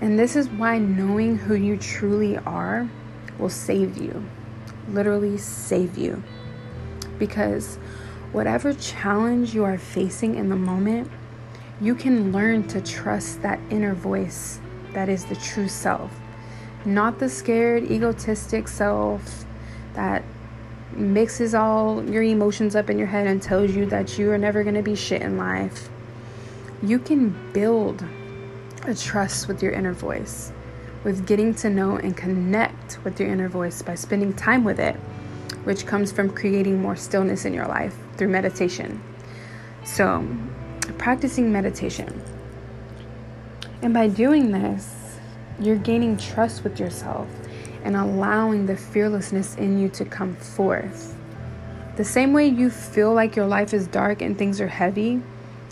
and 0.00 0.18
this 0.18 0.34
is 0.34 0.48
why 0.48 0.78
knowing 0.78 1.36
who 1.36 1.54
you 1.54 1.76
truly 1.76 2.38
are 2.38 2.88
will 3.38 3.50
save 3.50 3.98
you. 3.98 4.24
Literally 4.88 5.36
save 5.36 5.98
you. 5.98 6.22
Because 7.18 7.76
whatever 8.32 8.72
challenge 8.72 9.54
you 9.54 9.64
are 9.64 9.76
facing 9.76 10.36
in 10.36 10.48
the 10.48 10.56
moment, 10.56 11.10
you 11.80 11.94
can 11.94 12.32
learn 12.32 12.66
to 12.68 12.80
trust 12.80 13.42
that 13.42 13.60
inner 13.68 13.94
voice 13.94 14.58
that 14.92 15.08
is 15.08 15.26
the 15.26 15.36
true 15.36 15.68
self, 15.68 16.18
not 16.84 17.18
the 17.18 17.28
scared, 17.28 17.84
egotistic 17.90 18.68
self 18.68 19.44
that 19.94 20.24
mixes 20.92 21.54
all 21.54 22.04
your 22.08 22.22
emotions 22.22 22.74
up 22.74 22.90
in 22.90 22.98
your 22.98 23.06
head 23.06 23.26
and 23.26 23.42
tells 23.42 23.70
you 23.70 23.86
that 23.86 24.18
you 24.18 24.30
are 24.30 24.38
never 24.38 24.62
going 24.62 24.74
to 24.74 24.82
be 24.82 24.94
shit 24.94 25.22
in 25.22 25.36
life. 25.36 25.88
You 26.82 26.98
can 26.98 27.52
build 27.52 28.04
a 28.86 28.94
trust 28.94 29.48
with 29.48 29.62
your 29.62 29.72
inner 29.72 29.92
voice, 29.92 30.52
with 31.04 31.26
getting 31.26 31.54
to 31.56 31.70
know 31.70 31.96
and 31.96 32.16
connect 32.16 32.98
with 33.04 33.20
your 33.20 33.28
inner 33.28 33.48
voice 33.48 33.82
by 33.82 33.94
spending 33.94 34.32
time 34.32 34.64
with 34.64 34.80
it, 34.80 34.96
which 35.64 35.86
comes 35.86 36.10
from 36.10 36.30
creating 36.30 36.80
more 36.80 36.96
stillness 36.96 37.44
in 37.44 37.52
your 37.52 37.66
life 37.66 37.96
through 38.16 38.28
meditation. 38.28 39.02
So, 39.84 40.26
practicing 40.98 41.52
meditation. 41.52 42.22
And 43.82 43.94
by 43.94 44.08
doing 44.08 44.50
this, 44.52 45.18
you're 45.58 45.76
gaining 45.76 46.16
trust 46.16 46.64
with 46.64 46.80
yourself 46.80 47.28
and 47.84 47.96
allowing 47.96 48.66
the 48.66 48.76
fearlessness 48.76 49.56
in 49.56 49.78
you 49.78 49.88
to 49.90 50.04
come 50.04 50.34
forth. 50.36 51.16
The 51.96 52.04
same 52.04 52.32
way 52.32 52.46
you 52.46 52.70
feel 52.70 53.12
like 53.12 53.36
your 53.36 53.46
life 53.46 53.74
is 53.74 53.86
dark 53.86 54.22
and 54.22 54.38
things 54.38 54.60
are 54.60 54.68
heavy, 54.68 55.22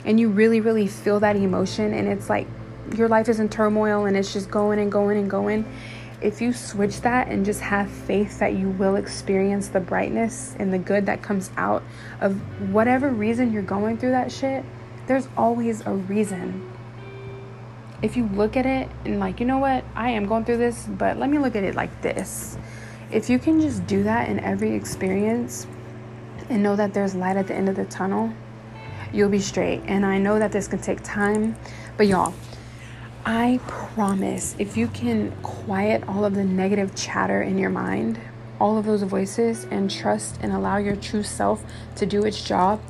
and 0.04 0.18
you 0.18 0.28
really, 0.28 0.60
really 0.60 0.86
feel 0.86 1.20
that 1.20 1.36
emotion, 1.36 1.92
and 1.94 2.08
it's 2.08 2.28
like 2.28 2.46
your 2.96 3.08
life 3.08 3.28
is 3.28 3.40
in 3.40 3.48
turmoil 3.48 4.06
and 4.06 4.16
it's 4.16 4.32
just 4.32 4.50
going 4.50 4.78
and 4.78 4.90
going 4.90 5.18
and 5.18 5.30
going, 5.30 5.64
if 6.20 6.40
you 6.40 6.52
switch 6.52 7.00
that 7.02 7.28
and 7.28 7.44
just 7.44 7.60
have 7.60 7.90
faith 7.90 8.38
that 8.40 8.54
you 8.54 8.70
will 8.70 8.96
experience 8.96 9.68
the 9.68 9.80
brightness 9.80 10.56
and 10.58 10.72
the 10.72 10.78
good 10.78 11.06
that 11.06 11.22
comes 11.22 11.50
out 11.56 11.82
of 12.20 12.34
whatever 12.72 13.08
reason 13.08 13.52
you're 13.52 13.62
going 13.62 13.96
through 13.96 14.10
that 14.10 14.32
shit, 14.32 14.64
there's 15.06 15.28
always 15.36 15.86
a 15.86 15.92
reason. 15.92 16.70
If 18.00 18.16
you 18.16 18.28
look 18.28 18.56
at 18.56 18.66
it 18.66 18.88
and, 19.04 19.18
like, 19.18 19.40
you 19.40 19.46
know 19.46 19.58
what, 19.58 19.84
I 19.94 20.10
am 20.10 20.26
going 20.26 20.44
through 20.44 20.58
this, 20.58 20.86
but 20.86 21.16
let 21.16 21.28
me 21.30 21.38
look 21.38 21.56
at 21.56 21.64
it 21.64 21.74
like 21.74 22.02
this. 22.02 22.56
If 23.10 23.28
you 23.28 23.38
can 23.38 23.60
just 23.60 23.86
do 23.86 24.02
that 24.04 24.28
in 24.28 24.38
every 24.40 24.74
experience, 24.74 25.66
and 26.48 26.62
know 26.62 26.76
that 26.76 26.94
there's 26.94 27.14
light 27.14 27.36
at 27.36 27.46
the 27.46 27.54
end 27.54 27.68
of 27.68 27.76
the 27.76 27.84
tunnel, 27.86 28.32
you'll 29.12 29.28
be 29.28 29.40
straight. 29.40 29.82
And 29.86 30.04
I 30.04 30.18
know 30.18 30.38
that 30.38 30.52
this 30.52 30.68
can 30.68 30.78
take 30.78 31.02
time, 31.02 31.56
but 31.96 32.06
y'all, 32.06 32.34
I 33.24 33.60
promise 33.66 34.54
if 34.58 34.76
you 34.76 34.88
can 34.88 35.32
quiet 35.42 36.06
all 36.08 36.24
of 36.24 36.34
the 36.34 36.44
negative 36.44 36.94
chatter 36.94 37.42
in 37.42 37.58
your 37.58 37.70
mind, 37.70 38.18
all 38.60 38.78
of 38.78 38.86
those 38.86 39.02
voices, 39.02 39.66
and 39.70 39.90
trust 39.90 40.38
and 40.40 40.52
allow 40.52 40.78
your 40.78 40.96
true 40.96 41.22
self 41.22 41.62
to 41.96 42.06
do 42.06 42.24
its 42.24 42.42
job, 42.42 42.80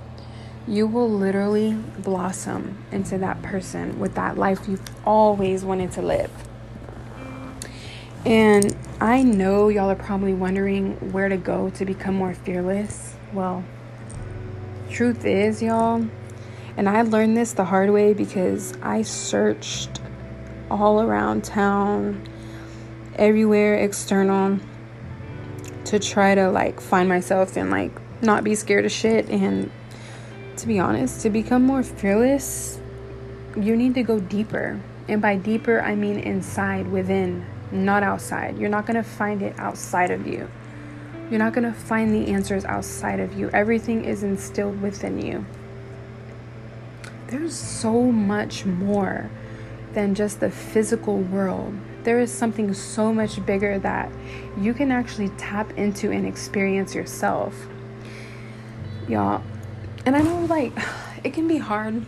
you 0.69 0.87
will 0.87 1.09
literally 1.09 1.73
blossom 1.99 2.77
into 2.93 3.17
that 3.19 3.41
person 3.43 3.99
with 3.99 4.15
that 4.15 4.37
life 4.37 4.69
you've 4.69 4.83
always 5.07 5.65
wanted 5.65 5.91
to 5.93 6.03
live. 6.03 6.31
And 8.27 8.77
I 9.01 9.23
know 9.23 9.69
y'all 9.69 9.91
are 9.91 9.97
probably 9.97 10.35
wondering 10.35 11.13
where 11.13 11.31
to 11.31 11.39
go 11.39 11.71
to 11.71 11.85
become 11.87 12.15
more 12.17 12.35
fearless. 12.35 13.15
Well, 13.33 13.65
truth 14.91 15.25
is, 15.25 15.63
y'all, 15.63 16.05
and 16.77 16.89
I 16.89 17.03
learned 17.03 17.37
this 17.37 17.55
the 17.55 17.65
hard 17.65 17.91
way 17.91 18.13
because 18.13 18.77
I 18.83 19.03
searched 19.03 20.01
all 20.71 21.01
around 21.01 21.45
town, 21.45 22.29
everywhere 23.17 23.77
external 23.77 24.59
to 25.87 25.99
try 25.99 26.35
to 26.35 26.51
like 26.51 26.81
find 26.81 27.09
myself 27.09 27.57
and 27.57 27.71
like 27.71 27.93
not 28.21 28.45
be 28.45 28.55
scared 28.55 28.85
of 28.85 28.93
shit. 28.93 29.31
And 29.31 29.71
to 30.59 30.67
be 30.67 30.79
honest, 30.79 31.21
to 31.23 31.31
become 31.31 31.62
more 31.62 31.83
fearless, 31.83 32.81
you 33.57 33.77
need 33.77 33.95
to 33.95 34.03
go 34.03 34.21
deeper. 34.21 34.81
And 35.09 35.23
by 35.23 35.37
deeper, 35.37 35.81
I 35.81 35.95
mean 35.95 36.19
inside, 36.19 36.87
within, 36.88 37.47
not 37.73 38.03
outside. 38.03 38.59
You're 38.59 38.69
not 38.69 38.87
going 38.87 38.97
to 38.97 39.09
find 39.09 39.43
it 39.43 39.59
outside 39.59 40.11
of 40.11 40.27
you. 40.27 40.49
You're 41.31 41.38
not 41.38 41.53
going 41.53 41.71
to 41.71 41.79
find 41.79 42.15
the 42.15 42.33
answers 42.33 42.65
outside 42.65 43.21
of 43.21 43.38
you. 43.38 43.50
Everything 43.50 44.05
is 44.05 44.23
instilled 44.23 44.81
within 44.81 45.21
you. 45.21 45.45
There's 47.29 47.55
so 47.55 48.11
much 48.11 48.65
more 48.65 49.31
than 49.93 50.15
just 50.15 50.41
the 50.41 50.50
physical 50.50 51.19
world. 51.19 51.75
There 52.05 52.21
is 52.21 52.33
something 52.33 52.73
so 52.73 53.12
much 53.12 53.45
bigger 53.45 53.79
that 53.81 54.11
you 54.59 54.73
can 54.73 54.91
actually 54.91 55.29
tap 55.31 55.71
into 55.77 56.11
and 56.11 56.27
experience 56.27 56.95
yourself. 56.95 57.67
Y'all, 59.09 59.43
and 60.09 60.17
I 60.17 60.23
know 60.23 60.47
like 60.47 60.73
it 61.23 61.35
can 61.35 61.47
be 61.47 61.59
hard 61.59 62.03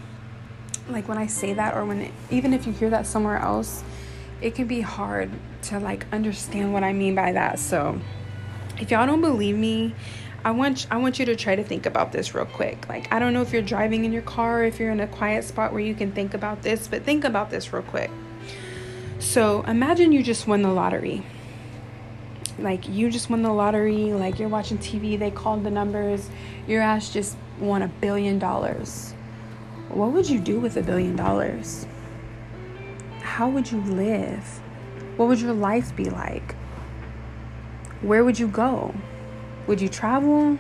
like 0.88 1.06
when 1.06 1.18
I 1.18 1.26
say 1.26 1.52
that 1.52 1.76
or 1.76 1.84
when 1.84 2.00
it, 2.00 2.12
even 2.30 2.54
if 2.54 2.66
you 2.66 2.72
hear 2.72 2.88
that 2.88 3.06
somewhere 3.06 3.36
else, 3.36 3.84
it 4.40 4.54
can 4.54 4.66
be 4.66 4.80
hard 4.80 5.30
to 5.64 5.78
like 5.78 6.06
understand 6.10 6.72
what 6.72 6.82
I 6.82 6.94
mean 6.94 7.14
by 7.14 7.32
that. 7.32 7.58
So, 7.58 8.00
if 8.78 8.90
y'all 8.90 9.06
don't 9.06 9.20
believe 9.20 9.54
me, 9.54 9.94
I 10.46 10.52
want 10.52 10.86
I 10.90 10.96
want 10.96 11.18
you 11.18 11.26
to 11.26 11.36
try 11.36 11.54
to 11.54 11.62
think 11.62 11.84
about 11.84 12.10
this 12.10 12.34
real 12.34 12.46
quick. 12.46 12.88
Like 12.88 13.12
I 13.12 13.18
don't 13.18 13.34
know 13.34 13.42
if 13.42 13.52
you're 13.52 13.60
driving 13.60 14.06
in 14.06 14.14
your 14.14 14.22
car, 14.22 14.64
if 14.64 14.80
you're 14.80 14.92
in 14.92 15.00
a 15.00 15.06
quiet 15.06 15.44
spot 15.44 15.74
where 15.74 15.82
you 15.82 15.94
can 15.94 16.10
think 16.10 16.32
about 16.32 16.62
this, 16.62 16.88
but 16.88 17.02
think 17.02 17.24
about 17.24 17.50
this 17.50 17.70
real 17.70 17.82
quick. 17.82 18.10
So, 19.18 19.62
imagine 19.64 20.10
you 20.12 20.22
just 20.22 20.46
won 20.46 20.62
the 20.62 20.72
lottery. 20.72 21.22
Like 22.60 22.88
you 22.88 23.10
just 23.10 23.30
won 23.30 23.42
the 23.42 23.52
lottery, 23.52 24.12
like 24.12 24.38
you're 24.38 24.48
watching 24.48 24.78
TV, 24.78 25.18
they 25.18 25.30
called 25.30 25.64
the 25.64 25.70
numbers, 25.70 26.28
your 26.66 26.82
ass 26.82 27.10
just 27.10 27.36
won 27.58 27.82
a 27.82 27.88
billion 27.88 28.38
dollars. 28.38 29.14
What 29.88 30.12
would 30.12 30.28
you 30.28 30.38
do 30.38 30.60
with 30.60 30.76
a 30.76 30.82
billion 30.82 31.16
dollars? 31.16 31.86
How 33.22 33.48
would 33.48 33.72
you 33.72 33.80
live? 33.80 34.60
What 35.16 35.28
would 35.28 35.40
your 35.40 35.54
life 35.54 35.96
be 35.96 36.10
like? 36.10 36.54
Where 38.02 38.24
would 38.24 38.38
you 38.38 38.46
go? 38.46 38.94
Would 39.66 39.80
you 39.80 39.88
travel? 39.88 40.58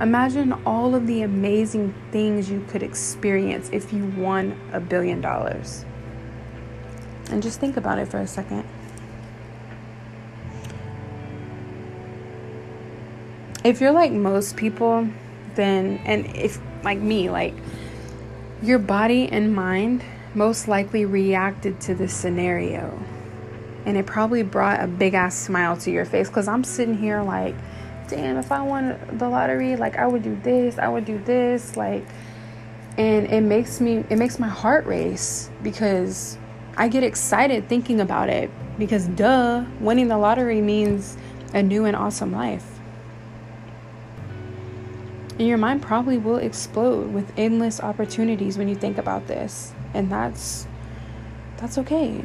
Imagine 0.00 0.52
all 0.66 0.94
of 0.94 1.06
the 1.06 1.22
amazing 1.22 1.94
things 2.12 2.50
you 2.50 2.64
could 2.68 2.82
experience 2.82 3.70
if 3.72 3.92
you 3.94 4.04
won 4.04 4.58
a 4.72 4.80
billion 4.80 5.22
dollars. 5.22 5.86
And 7.30 7.42
just 7.42 7.60
think 7.60 7.76
about 7.76 7.98
it 7.98 8.08
for 8.08 8.18
a 8.18 8.26
second. 8.26 8.68
If 13.66 13.80
you're 13.80 13.90
like 13.90 14.12
most 14.12 14.56
people, 14.56 15.08
then, 15.56 16.00
and 16.04 16.36
if 16.36 16.60
like 16.84 16.98
me, 16.98 17.30
like 17.30 17.52
your 18.62 18.78
body 18.78 19.28
and 19.28 19.52
mind 19.56 20.04
most 20.34 20.68
likely 20.68 21.04
reacted 21.04 21.80
to 21.80 21.94
this 21.96 22.14
scenario 22.14 22.96
and 23.84 23.96
it 23.96 24.06
probably 24.06 24.44
brought 24.44 24.80
a 24.80 24.86
big 24.86 25.14
ass 25.14 25.36
smile 25.36 25.76
to 25.78 25.90
your 25.90 26.04
face 26.04 26.28
because 26.28 26.46
I'm 26.46 26.62
sitting 26.62 26.96
here 26.96 27.22
like, 27.22 27.56
damn, 28.06 28.36
if 28.36 28.52
I 28.52 28.62
won 28.62 29.00
the 29.18 29.28
lottery, 29.28 29.74
like 29.74 29.96
I 29.96 30.06
would 30.06 30.22
do 30.22 30.38
this, 30.44 30.78
I 30.78 30.86
would 30.86 31.04
do 31.04 31.18
this, 31.24 31.76
like, 31.76 32.06
and 32.96 33.26
it 33.26 33.40
makes 33.40 33.80
me, 33.80 34.04
it 34.08 34.16
makes 34.16 34.38
my 34.38 34.48
heart 34.48 34.86
race 34.86 35.50
because 35.64 36.38
I 36.76 36.86
get 36.86 37.02
excited 37.02 37.68
thinking 37.68 38.00
about 38.00 38.28
it 38.28 38.48
because 38.78 39.08
duh, 39.08 39.64
winning 39.80 40.06
the 40.06 40.18
lottery 40.18 40.60
means 40.60 41.16
a 41.52 41.64
new 41.64 41.84
and 41.84 41.96
awesome 41.96 42.30
life. 42.30 42.75
And 45.38 45.46
your 45.46 45.58
mind 45.58 45.82
probably 45.82 46.16
will 46.16 46.38
explode 46.38 47.12
with 47.12 47.30
endless 47.36 47.80
opportunities 47.80 48.56
when 48.56 48.68
you 48.68 48.74
think 48.74 48.96
about 48.96 49.26
this. 49.26 49.72
And 49.92 50.10
that's 50.10 50.66
that's 51.58 51.78
okay. 51.78 52.22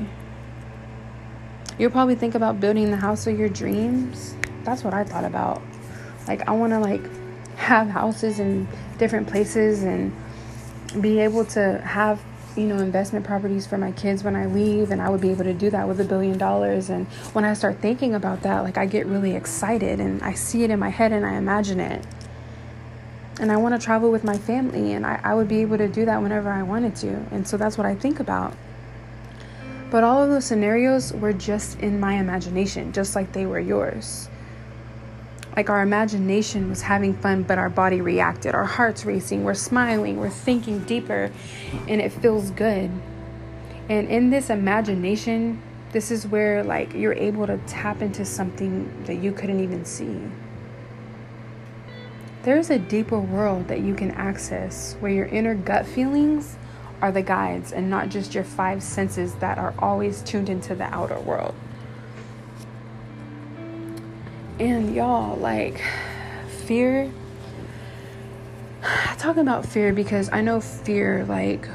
You'll 1.78 1.92
probably 1.92 2.16
think 2.16 2.36
about 2.36 2.60
building 2.60 2.92
the 2.92 2.98
house 2.98 3.28
of 3.28 3.38
your 3.38 3.50
dreams. 3.50 4.36
That's 4.64 4.84
what 4.84 4.94
I 4.94 5.04
thought 5.04 5.26
about. 5.26 5.62
Like 6.28 6.48
I 6.48 6.52
want 6.52 6.74
to 6.74 6.80
like 6.80 7.02
have 7.56 7.90
houses 7.90 8.40
in 8.40 8.68
different 8.98 9.28
places 9.28 9.84
and 9.84 10.14
be 11.00 11.20
able 11.20 11.46
to 11.46 11.80
have 11.80 12.22
you 12.56 12.66
know 12.66 12.78
investment 12.78 13.26
properties 13.26 13.66
for 13.66 13.78
my 13.78 13.92
kids 13.94 14.24
when 14.24 14.36
I 14.36 14.46
leave 14.46 14.92
and 14.92 15.02
I 15.02 15.10
would 15.10 15.22
be 15.22 15.32
able 15.32 15.46
to 15.46 15.54
do 15.54 15.70
that 15.70 15.88
with 15.88 16.02
a 16.02 16.04
billion 16.04 16.38
dollars 16.38 16.90
and 16.90 17.08
when 17.34 17.46
I 17.46 17.54
start 17.54 17.80
thinking 17.80 18.14
about 18.14 18.42
that 18.42 18.60
like 18.64 18.78
I 18.78 18.86
get 18.86 19.06
really 19.06 19.36
excited 19.36 20.02
and 20.02 20.22
I 20.22 20.34
see 20.34 20.64
it 20.64 20.70
in 20.70 20.78
my 20.78 20.90
head 20.90 21.14
and 21.14 21.26
I 21.26 21.36
imagine 21.36 21.80
it 21.80 22.06
and 23.40 23.52
I 23.52 23.58
want 23.58 23.80
to 23.80 23.84
travel 23.84 24.12
with 24.12 24.24
my 24.24 24.38
family 24.38 24.94
and 24.94 25.06
I, 25.06 25.20
I 25.24 25.34
would 25.34 25.48
be 25.48 25.62
able 25.62 25.78
to 25.78 25.88
do 25.88 26.06
that 26.06 26.22
whenever 26.22 26.50
I 26.50 26.64
wanted 26.64 26.96
to 26.98 27.10
and 27.32 27.48
so 27.48 27.58
that's 27.58 27.78
what 27.78 27.86
I 27.86 27.96
think 27.96 28.20
about 28.20 28.54
but 29.92 30.06
all 30.06 30.24
of 30.24 30.30
those 30.30 30.46
scenarios 30.46 31.12
were 31.12 31.34
just 31.34 31.78
in 31.82 32.00
my 32.00 32.14
imagination, 32.14 32.94
just 32.94 33.14
like 33.14 33.34
they 33.34 33.46
were 33.46 33.60
yours. 33.60 34.30
Like 35.58 35.70
our 35.70 35.82
imagination 35.82 36.70
was 36.70 36.82
having 36.82 37.14
fun, 37.14 37.44
but 37.44 37.58
our 37.58 37.70
body 37.70 38.00
reacted. 38.00 38.56
Our 38.56 38.64
heart's 38.64 39.04
racing, 39.04 39.44
we're 39.44 39.54
smiling, 39.54 40.16
we're 40.16 40.30
thinking 40.30 40.80
deeper, 40.86 41.30
and 41.90 42.00
it 42.00 42.14
feels 42.14 42.52
good. 42.52 42.90
And 43.90 44.08
in 44.08 44.30
this 44.30 44.50
imagination, 44.50 45.62
this 45.92 46.10
is 46.10 46.26
where 46.26 46.64
like 46.64 46.94
you're 46.94 47.14
able 47.14 47.46
to 47.48 47.58
tap 47.68 48.02
into 48.02 48.24
something 48.24 49.04
that 49.04 49.16
you 49.16 49.34
couldn't 49.34 49.60
even 49.60 49.84
see. 49.84 50.22
There's 52.44 52.72
a 52.72 52.80
deeper 52.80 53.20
world 53.20 53.68
that 53.68 53.82
you 53.82 53.94
can 53.94 54.10
access 54.12 54.96
where 55.00 55.12
your 55.12 55.28
inner 55.28 55.54
gut 55.54 55.86
feelings 55.86 56.58
are 57.00 57.12
the 57.12 57.22
guides 57.22 57.72
and 57.72 57.88
not 57.88 58.10
just 58.10 58.34
your 58.34 58.44
five 58.44 58.82
senses 58.82 59.36
that 59.36 59.60
are 59.60 59.76
always 59.78 60.24
tuned 60.24 60.50
into 60.50 60.74
the 60.74 60.86
outer 60.86 61.20
world. 61.20 61.54
And 64.60 64.96
y'all, 64.96 65.38
like, 65.38 65.84
fear. 66.66 67.12
I 68.84 69.16
talk 69.20 69.38
about 69.38 69.64
fear 69.64 69.94
because 69.94 70.28
I 70.32 70.42
know 70.42 70.62
fear, 70.62 71.26
like, 71.26 71.70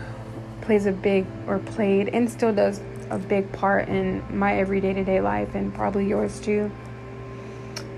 plays 0.62 0.86
a 0.86 0.92
big, 0.92 1.26
or 1.46 1.60
played, 1.60 2.08
and 2.08 2.28
still 2.28 2.52
does 2.52 2.80
a 3.10 3.18
big 3.18 3.50
part 3.52 3.88
in 3.88 4.20
my 4.36 4.58
everyday 4.58 4.92
to 4.94 5.04
day 5.04 5.20
life 5.20 5.54
and 5.54 5.72
probably 5.72 6.08
yours 6.08 6.40
too. 6.40 6.72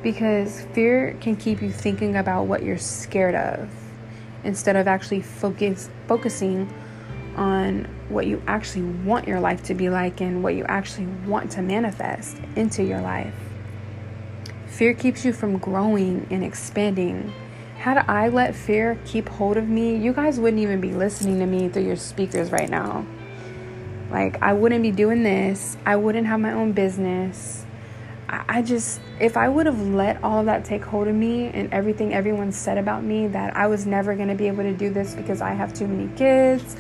Because 0.03 0.63
fear 0.73 1.17
can 1.21 1.37
keep 1.37 1.61
you 1.61 1.71
thinking 1.71 2.17
about 2.17 2.47
what 2.47 2.63
you're 2.63 2.79
scared 2.79 3.35
of 3.35 3.69
instead 4.45 4.77
of 4.77 4.87
actually 4.87 5.23
focus, 5.23 5.91
focusing 6.07 6.73
on 7.37 7.85
what 8.09 8.27
you 8.27 8.43
actually 8.47 8.83
want 8.83 9.27
your 9.29 9.41
life 9.41 9.63
to 9.65 9.75
be 9.75 9.91
like 9.91 10.21
and 10.21 10.43
what 10.43 10.55
you 10.55 10.65
actually 10.65 11.07
want 11.27 11.51
to 11.53 11.63
manifest 11.63 12.39
into 12.57 12.83
your 12.83 13.01
life. 13.01 13.35
Fear 14.67 14.95
keeps 14.95 15.25
you 15.25 15.33
from 15.33 15.59
growing 15.59 16.27
and 16.31 16.45
expanding. 16.45 17.33
Had 17.79 17.99
I 18.09 18.29
let 18.29 18.55
fear 18.55 18.99
keep 19.05 19.29
hold 19.29 19.57
of 19.57 19.69
me, 19.69 19.97
you 19.97 20.13
guys 20.13 20.39
wouldn't 20.39 20.63
even 20.63 20.81
be 20.81 20.93
listening 20.93 21.39
to 21.41 21.47
me 21.47 21.69
through 21.69 21.85
your 21.85 21.97
speakers 21.97 22.51
right 22.51 22.69
now. 22.69 23.05
Like, 24.11 24.41
I 24.43 24.53
wouldn't 24.53 24.83
be 24.83 24.91
doing 24.91 25.23
this. 25.23 25.77
I 25.85 25.97
wouldn't 25.97 26.27
have 26.27 26.41
my 26.41 26.53
own 26.53 26.73
business. 26.73 27.65
I 28.31 28.61
just, 28.61 29.01
if 29.21 29.37
I 29.37 29.49
would 29.49 29.64
have 29.67 29.81
let 29.81 30.23
all 30.23 30.45
that 30.45 30.64
take 30.64 30.85
hold 30.85 31.09
of 31.09 31.14
me 31.14 31.47
and 31.47 31.73
everything 31.73 32.12
everyone 32.12 32.53
said 32.53 32.77
about 32.77 33.03
me 33.03 33.27
that 33.29 33.57
I 33.57 33.67
was 33.67 33.87
never 33.87 34.14
going 34.14 34.29
to 34.29 34.35
be 34.35 34.49
able 34.49 34.64
to 34.64 34.75
do 34.75 34.91
this 34.91 35.14
because 35.14 35.41
I 35.41 35.53
have 35.53 35.73
too 35.73 35.87
many 35.87 36.14
kids, 36.14 36.77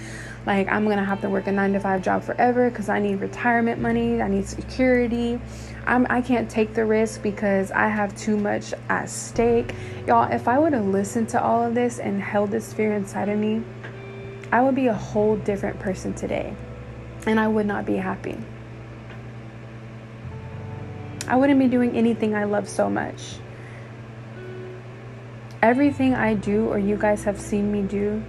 like 0.48 0.68
I'm 0.68 0.88
gonna 0.88 1.04
have 1.04 1.20
to 1.20 1.28
work 1.28 1.46
a 1.46 1.52
nine 1.52 1.74
to 1.74 1.80
five 1.80 2.02
job 2.02 2.22
forever 2.22 2.70
because 2.70 2.88
I 2.88 3.00
need 3.00 3.20
retirement 3.20 3.80
money, 3.80 4.22
I 4.22 4.28
need 4.28 4.48
security. 4.48 5.38
I'm, 5.86 6.06
I 6.08 6.22
can't 6.22 6.50
take 6.50 6.74
the 6.74 6.84
risk 6.84 7.22
because 7.22 7.70
I 7.70 7.88
have 7.88 8.16
too 8.16 8.36
much 8.36 8.72
at 8.88 9.10
stake. 9.10 9.74
Y'all, 10.06 10.30
if 10.32 10.48
I 10.48 10.58
would 10.58 10.72
have 10.72 10.86
listened 10.86 11.28
to 11.30 11.42
all 11.42 11.62
of 11.62 11.74
this 11.74 11.98
and 11.98 12.22
held 12.22 12.50
this 12.50 12.72
fear 12.72 12.94
inside 12.94 13.28
of 13.28 13.38
me, 13.38 13.62
I 14.50 14.62
would 14.62 14.74
be 14.74 14.86
a 14.86 14.94
whole 14.94 15.36
different 15.36 15.78
person 15.80 16.14
today 16.14 16.54
and 17.26 17.38
I 17.38 17.48
would 17.48 17.66
not 17.66 17.84
be 17.84 17.96
happy. 17.96 18.38
I 21.28 21.36
wouldn't 21.36 21.60
be 21.60 21.68
doing 21.68 21.94
anything 21.94 22.34
I 22.34 22.44
love 22.44 22.66
so 22.68 22.88
much. 22.88 23.36
Everything 25.60 26.14
I 26.14 26.32
do, 26.32 26.68
or 26.68 26.78
you 26.78 26.96
guys 26.96 27.24
have 27.24 27.38
seen 27.38 27.70
me 27.70 27.82
do, 27.82 28.24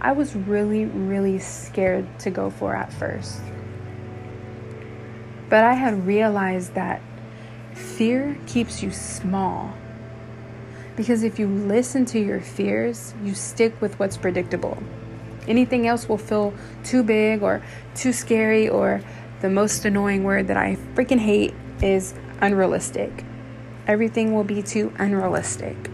I 0.00 0.12
was 0.12 0.36
really, 0.36 0.84
really 0.84 1.40
scared 1.40 2.06
to 2.20 2.30
go 2.30 2.50
for 2.50 2.76
at 2.76 2.92
first. 2.92 3.40
But 5.48 5.64
I 5.64 5.72
had 5.72 6.06
realized 6.06 6.74
that 6.74 7.02
fear 7.74 8.38
keeps 8.46 8.84
you 8.84 8.92
small. 8.92 9.74
Because 10.94 11.24
if 11.24 11.40
you 11.40 11.48
listen 11.48 12.04
to 12.06 12.20
your 12.20 12.40
fears, 12.40 13.14
you 13.24 13.34
stick 13.34 13.80
with 13.80 13.98
what's 13.98 14.16
predictable. 14.16 14.78
Anything 15.48 15.88
else 15.88 16.08
will 16.08 16.18
feel 16.18 16.54
too 16.84 17.02
big 17.02 17.42
or 17.42 17.62
too 17.96 18.12
scary, 18.12 18.68
or 18.68 19.00
the 19.40 19.50
most 19.50 19.84
annoying 19.84 20.22
word 20.22 20.46
that 20.46 20.56
I 20.56 20.76
freaking 20.94 21.18
hate 21.18 21.52
is 21.82 22.14
unrealistic. 22.44 23.24
Everything 23.86 24.34
will 24.34 24.44
be 24.44 24.62
too 24.62 24.92
unrealistic, 24.98 25.88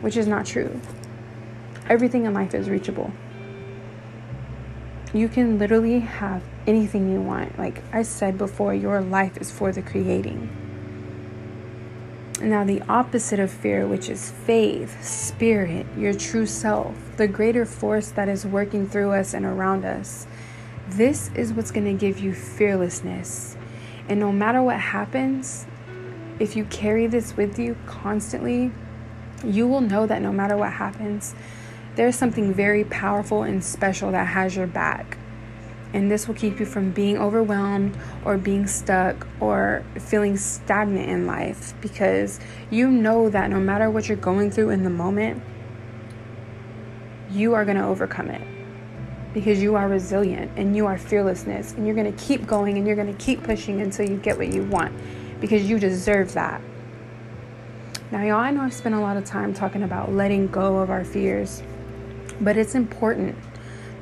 which 0.00 0.16
is 0.16 0.26
not 0.26 0.46
true. 0.46 0.80
Everything 1.88 2.24
in 2.24 2.34
life 2.34 2.54
is 2.54 2.68
reachable 2.68 3.12
you 5.12 5.28
can 5.28 5.58
literally 5.58 6.00
have 6.00 6.42
anything 6.66 7.10
you 7.10 7.20
want. 7.20 7.58
Like 7.58 7.82
I 7.92 8.02
said 8.02 8.38
before, 8.38 8.74
your 8.74 9.00
life 9.00 9.36
is 9.38 9.50
for 9.50 9.72
the 9.72 9.82
creating. 9.82 10.56
Now, 12.40 12.64
the 12.64 12.80
opposite 12.82 13.38
of 13.38 13.50
fear, 13.50 13.86
which 13.86 14.08
is 14.08 14.30
faith, 14.30 15.04
spirit, 15.04 15.86
your 15.96 16.14
true 16.14 16.46
self, 16.46 16.94
the 17.16 17.28
greater 17.28 17.66
force 17.66 18.10
that 18.12 18.28
is 18.28 18.46
working 18.46 18.88
through 18.88 19.12
us 19.12 19.34
and 19.34 19.44
around 19.44 19.84
us, 19.84 20.26
this 20.88 21.30
is 21.34 21.52
what's 21.52 21.70
going 21.70 21.84
to 21.84 21.92
give 21.92 22.18
you 22.18 22.32
fearlessness. 22.32 23.56
And 24.08 24.18
no 24.18 24.32
matter 24.32 24.62
what 24.62 24.80
happens, 24.80 25.66
if 26.40 26.56
you 26.56 26.64
carry 26.64 27.06
this 27.06 27.36
with 27.36 27.58
you 27.58 27.76
constantly, 27.86 28.72
you 29.44 29.68
will 29.68 29.82
know 29.82 30.06
that 30.06 30.22
no 30.22 30.32
matter 30.32 30.56
what 30.56 30.72
happens, 30.72 31.34
there's 31.96 32.16
something 32.16 32.52
very 32.52 32.82
powerful 32.84 33.42
and 33.42 33.62
special 33.62 34.10
that 34.12 34.26
has 34.26 34.56
your 34.56 34.66
back. 34.66 35.18
And 35.92 36.10
this 36.10 36.26
will 36.26 36.36
keep 36.36 36.58
you 36.58 36.66
from 36.66 36.92
being 36.92 37.18
overwhelmed 37.18 37.96
or 38.24 38.38
being 38.38 38.66
stuck 38.66 39.26
or 39.38 39.84
feeling 39.98 40.36
stagnant 40.36 41.10
in 41.10 41.26
life 41.26 41.74
because 41.80 42.40
you 42.70 42.90
know 42.90 43.28
that 43.28 43.50
no 43.50 43.60
matter 43.60 43.90
what 43.90 44.08
you're 44.08 44.16
going 44.16 44.50
through 44.50 44.70
in 44.70 44.82
the 44.82 44.90
moment, 44.90 45.42
you 47.30 47.54
are 47.54 47.64
going 47.64 47.76
to 47.76 47.84
overcome 47.84 48.30
it 48.30 48.46
because 49.34 49.60
you 49.60 49.74
are 49.74 49.88
resilient 49.88 50.50
and 50.56 50.74
you 50.74 50.86
are 50.86 50.96
fearlessness 50.96 51.72
and 51.72 51.86
you're 51.86 51.94
going 51.94 52.12
to 52.12 52.24
keep 52.24 52.46
going 52.46 52.78
and 52.78 52.86
you're 52.86 52.96
going 52.96 53.14
to 53.14 53.24
keep 53.24 53.42
pushing 53.42 53.80
until 53.80 54.08
you 54.08 54.16
get 54.16 54.36
what 54.36 54.48
you 54.52 54.62
want 54.64 54.92
because 55.40 55.68
you 55.68 55.78
deserve 55.78 56.32
that. 56.34 56.60
Now, 58.10 58.22
y'all, 58.22 58.40
I 58.40 58.50
know 58.50 58.62
I've 58.62 58.74
spent 58.74 58.94
a 58.94 59.00
lot 59.00 59.16
of 59.16 59.24
time 59.24 59.54
talking 59.54 59.82
about 59.82 60.12
letting 60.12 60.48
go 60.48 60.78
of 60.78 60.90
our 60.90 61.04
fears. 61.04 61.62
But 62.40 62.56
it's 62.56 62.74
important 62.74 63.36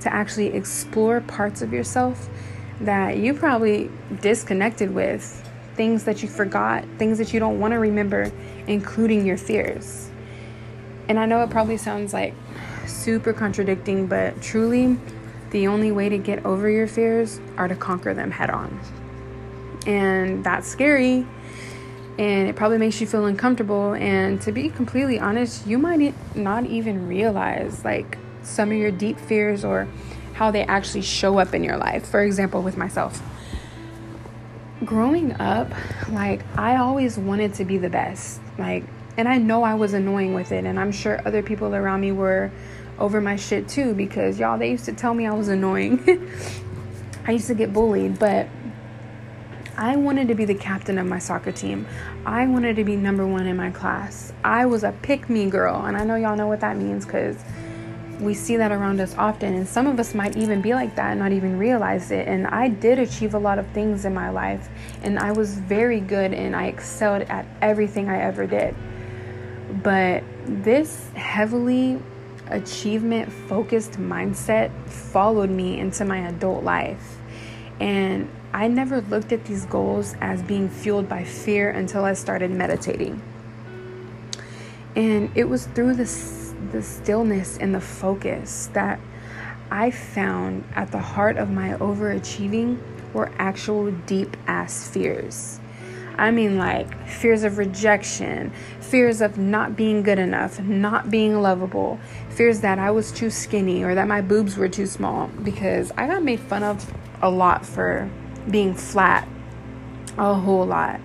to 0.01 0.13
actually 0.13 0.49
explore 0.49 1.21
parts 1.21 1.61
of 1.61 1.73
yourself 1.73 2.29
that 2.81 3.19
you 3.19 3.35
probably 3.35 3.91
disconnected 4.21 4.95
with, 4.95 5.45
things 5.75 6.05
that 6.05 6.23
you 6.23 6.29
forgot, 6.29 6.85
things 6.97 7.19
that 7.19 7.33
you 7.33 7.41
don't 7.41 7.59
want 7.59 7.73
to 7.73 7.79
remember, 7.79 8.31
including 8.67 9.27
your 9.27 9.37
fears. 9.37 10.11
And 11.09 11.19
I 11.19 11.27
know 11.27 11.43
it 11.43 11.51
probably 11.51 11.77
sounds 11.77 12.13
like 12.13 12.35
super 12.87 13.33
contradicting, 13.33 14.07
but 14.07 14.41
truly, 14.41 14.97
the 15.51 15.67
only 15.67 15.91
way 15.91 16.09
to 16.09 16.19
get 16.19 16.45
over 16.45 16.71
your 16.71 16.87
fears 16.87 17.41
are 17.57 17.69
to 17.69 17.75
conquer 17.75 18.15
them 18.15 18.31
head 18.31 18.51
on. 18.51 18.79
And 19.89 20.45
that's 20.45 20.69
scary. 20.69 21.27
And 22.19 22.49
it 22.49 22.57
probably 22.57 22.79
makes 22.79 23.01
you 23.01 23.07
feel 23.07 23.25
uncomfortable. 23.25 23.95
And 23.95 24.41
to 24.43 24.53
be 24.53 24.69
completely 24.69 25.19
honest, 25.19 25.67
you 25.67 25.79
might 25.79 26.15
not 26.37 26.67
even 26.67 27.09
realize 27.09 27.85
like 27.85 28.19
some 28.43 28.71
of 28.71 28.77
your 28.77 28.91
deep 28.91 29.19
fears 29.19 29.65
or 29.65 29.89
how 30.35 30.51
they 30.51 30.63
actually 30.65 31.03
show 31.03 31.39
up 31.39 31.55
in 31.55 31.65
your 31.65 31.79
life. 31.79 32.07
For 32.07 32.23
example, 32.23 32.63
with 32.63 32.77
myself. 32.77 33.23
Growing 34.85 35.33
up, 35.41 35.73
like 36.11 36.43
I 36.57 36.77
always 36.77 37.17
wanted 37.19 37.55
to 37.55 37.65
be 37.65 37.79
the 37.79 37.91
best. 37.91 38.41
Like 38.59 38.85
and 39.17 39.27
I 39.27 39.39
know 39.39 39.65
I 39.65 39.75
was 39.75 39.95
annoying 39.95 40.35
with 40.35 40.53
it 40.53 40.65
and 40.65 40.79
I'm 40.79 40.93
sure 40.93 41.21
other 41.27 41.43
people 41.43 41.75
around 41.75 42.03
me 42.03 42.13
were 42.13 42.53
over 43.01 43.21
my 43.21 43.35
shit 43.35 43.69
too 43.69 43.95
because 43.95 44.39
y'all 44.39 44.59
they 44.59 44.71
used 44.71 44.85
to 44.85 44.93
tell 44.93 45.15
me 45.15 45.27
I 45.27 45.33
was 45.33 45.49
annoying. 45.49 46.05
I 47.27 47.33
used 47.33 47.49
to 47.49 47.55
get 47.55 47.73
bullied, 47.73 48.19
but 48.19 48.49
I 49.79 49.95
wanted 49.95 50.27
to 50.27 50.35
be 50.35 50.45
the 50.45 50.57
captain 50.57 50.99
of 50.99 51.07
my 51.07 51.21
soccer 51.21 51.53
team. 51.53 51.87
I 52.27 52.49
wanted 52.49 52.75
to 52.77 52.85
be 52.85 52.97
number 52.97 53.25
one 53.25 53.47
in 53.47 53.57
my 53.57 53.71
class. 53.71 54.33
I 54.43 54.67
was 54.67 54.83
a 54.83 54.91
pick 55.03 55.31
me 55.31 55.49
girl, 55.49 55.87
and 55.87 55.97
I 55.97 56.03
know 56.03 56.17
y'all 56.17 56.35
know 56.35 56.49
what 56.49 56.59
that 56.63 56.77
means 56.77 57.07
because 57.07 57.37
we 58.19 58.35
see 58.35 58.57
that 58.57 58.73
around 58.73 59.01
us 59.01 59.15
often 59.17 59.55
and 59.55 59.69
some 59.69 59.87
of 59.87 60.01
us 60.01 60.13
might 60.13 60.37
even 60.37 60.61
be 60.61 60.75
like 60.75 60.97
that 60.97 61.13
and 61.13 61.21
not 61.21 61.31
even 61.31 61.57
realize 61.57 62.11
it 62.11 62.27
and 62.27 62.49
i 62.49 62.67
did 62.67 62.99
achieve 62.99 63.35
a 63.35 63.39
lot 63.39 63.61
of 63.61 63.67
things 63.69 64.05
in 64.05 64.13
my 64.13 64.29
life 64.29 64.69
and 65.03 65.21
i 65.21 65.31
was 65.31 65.57
very 65.57 66.01
good 66.01 66.35
and 66.35 66.57
i 66.57 66.67
excelled 66.67 67.23
at 67.23 67.47
everything 67.63 68.09
i 68.09 68.21
ever 68.21 68.45
did 68.45 68.75
but 69.85 70.25
this 70.47 71.09
heavily 71.11 72.03
achievement 72.49 73.31
focused 73.31 73.93
mindset 73.93 74.73
followed 74.89 75.49
me 75.49 75.79
into 75.79 76.05
my 76.05 76.27
adult 76.27 76.65
life 76.65 77.19
and 77.79 78.29
i 78.53 78.67
never 78.67 79.01
looked 79.03 79.33
at 79.33 79.45
these 79.45 79.67
goals 79.67 80.15
as 80.21 80.43
being 80.43 80.69
fueled 80.69 81.09
by 81.09 81.23
fear 81.25 81.71
until 81.71 82.05
i 82.05 82.13
started 82.13 82.51
meditating 82.51 83.21
and 84.97 85.31
it 85.37 85.49
was 85.49 85.67
through 85.67 85.95
this 85.95 86.55
the 86.73 86.83
stillness 86.83 87.57
and 87.59 87.75
the 87.75 87.81
focus 87.81 88.69
that 88.73 88.99
I 89.71 89.91
found 89.91 90.65
at 90.75 90.91
the 90.93 90.99
heart 90.99 91.37
of 91.37 91.51
my 91.51 91.75
overachieving 91.75 92.79
were 93.13 93.31
actual 93.39 93.91
deep 93.91 94.37
ass 94.47 94.89
fears. 94.89 95.61
I 96.17 96.31
mean, 96.31 96.59
like 96.59 97.07
fears 97.07 97.45
of 97.45 97.59
rejection, 97.59 98.53
fears 98.81 99.21
of 99.21 99.39
not 99.39 99.77
being 99.77 100.03
good 100.03 100.19
enough, 100.19 100.59
not 100.59 101.11
being 101.11 101.41
lovable, 101.41 102.01
fears 102.31 102.61
that 102.63 102.79
I 102.79 102.91
was 102.91 103.13
too 103.13 103.31
skinny 103.31 103.85
or 103.85 103.95
that 103.95 104.09
my 104.09 104.21
boobs 104.21 104.57
were 104.57 104.69
too 104.69 104.87
small 104.87 105.29
because 105.45 105.93
I 105.97 106.09
got 106.09 106.25
made 106.25 106.41
fun 106.41 106.65
of 106.65 106.93
a 107.23 107.31
lot 107.31 107.65
for 107.65 108.11
being 108.51 108.75
flat, 108.75 109.29
a 110.17 110.35
whole 110.35 110.67
lot. 110.67 111.01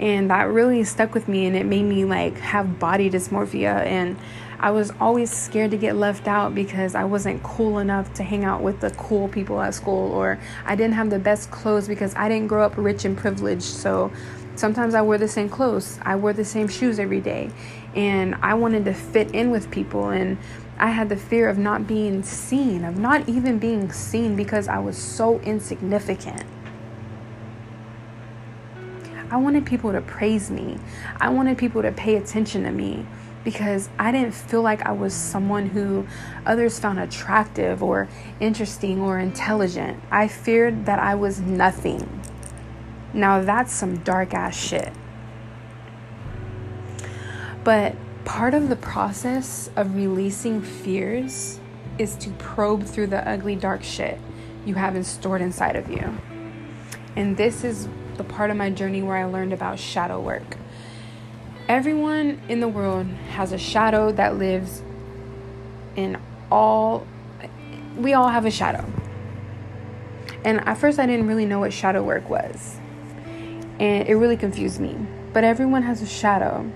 And 0.00 0.30
that 0.30 0.44
really 0.44 0.84
stuck 0.84 1.14
with 1.14 1.28
me 1.28 1.46
and 1.46 1.56
it 1.56 1.66
made 1.66 1.82
me 1.82 2.04
like 2.04 2.38
have 2.38 2.78
body 2.78 3.10
dysmorphia 3.10 3.84
and 3.84 4.16
I 4.60 4.72
was 4.72 4.92
always 5.00 5.30
scared 5.30 5.70
to 5.70 5.76
get 5.76 5.94
left 5.94 6.26
out 6.26 6.52
because 6.52 6.96
I 6.96 7.04
wasn't 7.04 7.44
cool 7.44 7.78
enough 7.78 8.12
to 8.14 8.24
hang 8.24 8.44
out 8.44 8.60
with 8.60 8.80
the 8.80 8.90
cool 8.90 9.28
people 9.28 9.60
at 9.60 9.72
school, 9.72 10.10
or 10.10 10.40
I 10.66 10.74
didn't 10.74 10.94
have 10.94 11.10
the 11.10 11.18
best 11.20 11.52
clothes 11.52 11.86
because 11.86 12.12
I 12.16 12.28
didn't 12.28 12.48
grow 12.48 12.64
up 12.64 12.76
rich 12.76 13.04
and 13.04 13.16
privileged. 13.16 13.62
So 13.62 14.10
sometimes 14.56 14.94
I 14.94 15.02
wore 15.02 15.16
the 15.16 15.28
same 15.28 15.48
clothes, 15.48 16.00
I 16.02 16.16
wore 16.16 16.32
the 16.32 16.44
same 16.44 16.66
shoes 16.66 16.98
every 16.98 17.20
day, 17.20 17.50
and 17.94 18.34
I 18.42 18.54
wanted 18.54 18.84
to 18.86 18.94
fit 18.94 19.32
in 19.32 19.52
with 19.52 19.70
people. 19.70 20.08
And 20.08 20.38
I 20.76 20.88
had 20.88 21.08
the 21.08 21.16
fear 21.16 21.48
of 21.48 21.56
not 21.56 21.86
being 21.86 22.24
seen, 22.24 22.84
of 22.84 22.98
not 22.98 23.28
even 23.28 23.60
being 23.60 23.92
seen 23.92 24.34
because 24.34 24.66
I 24.66 24.80
was 24.80 24.98
so 24.98 25.38
insignificant. 25.40 26.42
I 29.30 29.36
wanted 29.36 29.66
people 29.66 29.92
to 29.92 30.00
praise 30.00 30.50
me. 30.50 30.78
I 31.20 31.28
wanted 31.28 31.58
people 31.58 31.82
to 31.82 31.92
pay 31.92 32.16
attention 32.16 32.64
to 32.64 32.70
me 32.70 33.06
because 33.44 33.88
I 33.98 34.12
didn't 34.12 34.32
feel 34.32 34.62
like 34.62 34.82
I 34.82 34.92
was 34.92 35.14
someone 35.14 35.66
who 35.66 36.06
others 36.46 36.78
found 36.78 36.98
attractive 36.98 37.82
or 37.82 38.08
interesting 38.40 39.00
or 39.00 39.18
intelligent. 39.18 40.02
I 40.10 40.28
feared 40.28 40.86
that 40.86 40.98
I 40.98 41.14
was 41.14 41.40
nothing. 41.40 42.22
Now 43.12 43.42
that's 43.42 43.72
some 43.72 43.98
dark 43.98 44.34
ass 44.34 44.56
shit. 44.56 44.92
But 47.64 47.96
part 48.24 48.54
of 48.54 48.68
the 48.68 48.76
process 48.76 49.70
of 49.76 49.94
releasing 49.94 50.62
fears 50.62 51.60
is 51.98 52.16
to 52.16 52.30
probe 52.32 52.84
through 52.84 53.08
the 53.08 53.26
ugly, 53.28 53.56
dark 53.56 53.82
shit 53.82 54.20
you 54.64 54.74
have 54.74 55.04
stored 55.06 55.40
inside 55.40 55.76
of 55.76 55.90
you. 55.90 56.16
And 57.16 57.36
this 57.36 57.64
is 57.64 57.88
the 58.18 58.24
part 58.24 58.50
of 58.50 58.56
my 58.56 58.68
journey 58.68 59.02
where 59.02 59.16
I 59.16 59.24
learned 59.24 59.52
about 59.52 59.78
shadow 59.78 60.20
work. 60.20 60.56
Everyone 61.68 62.40
in 62.48 62.60
the 62.60 62.68
world 62.68 63.06
has 63.30 63.52
a 63.52 63.58
shadow 63.58 64.12
that 64.12 64.36
lives 64.36 64.82
in 65.96 66.20
all, 66.50 67.06
we 67.96 68.14
all 68.14 68.28
have 68.28 68.44
a 68.44 68.50
shadow. 68.50 68.84
And 70.44 70.60
at 70.66 70.78
first, 70.78 70.98
I 70.98 71.06
didn't 71.06 71.26
really 71.26 71.46
know 71.46 71.60
what 71.60 71.72
shadow 71.72 72.02
work 72.02 72.28
was. 72.28 72.78
And 73.80 74.08
it 74.08 74.14
really 74.14 74.36
confused 74.36 74.80
me. 74.80 74.96
But 75.32 75.44
everyone 75.44 75.82
has 75.82 76.00
a 76.02 76.06
shadow. 76.06 76.70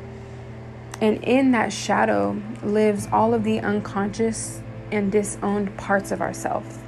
And 1.00 1.22
in 1.24 1.52
that 1.52 1.72
shadow 1.72 2.40
lives 2.62 3.08
all 3.12 3.34
of 3.34 3.44
the 3.44 3.60
unconscious 3.60 4.62
and 4.90 5.10
disowned 5.10 5.76
parts 5.76 6.12
of 6.12 6.20
ourselves. 6.20 6.81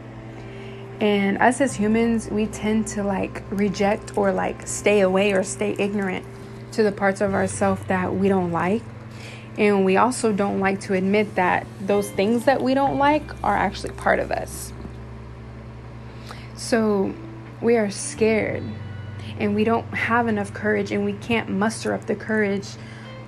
And 1.00 1.38
us 1.38 1.61
as 1.61 1.74
humans, 1.74 2.28
we 2.28 2.46
tend 2.46 2.87
to 2.88 3.02
like 3.02 3.42
reject 3.50 4.16
or 4.16 4.33
like 4.33 4.66
stay 4.66 5.00
away 5.00 5.33
or 5.33 5.42
stay 5.42 5.74
ignorant 5.78 6.24
to 6.72 6.83
the 6.83 6.92
parts 6.92 7.20
of 7.20 7.35
ourselves 7.35 7.83
that 7.87 8.14
we 8.14 8.28
don't 8.28 8.52
like. 8.52 8.83
And 9.57 9.85
we 9.85 9.96
also 9.96 10.33
don't 10.33 10.61
like 10.61 10.80
to 10.83 10.94
admit 10.94 11.37
that 11.37 11.66
those 11.80 12.11
things 12.11 12.44
that 12.46 12.61
we 12.61 12.74
don't 12.74 12.98
like 12.98 13.22
are 13.44 13.57
actually 13.57 13.92
part 13.94 14.18
of 14.18 14.30
us. 14.33 14.72
So 16.57 17.14
we 17.61 17.76
are 17.76 17.90
scared 17.90 18.62
and 19.38 19.54
we 19.54 19.64
don't 19.64 19.87
have 19.94 20.28
enough 20.28 20.52
courage 20.52 20.92
and 20.92 21.04
we 21.04 21.14
can't 21.14 21.48
muster 21.48 21.94
up 21.94 22.07
the 22.07 22.14
courage 22.14 22.68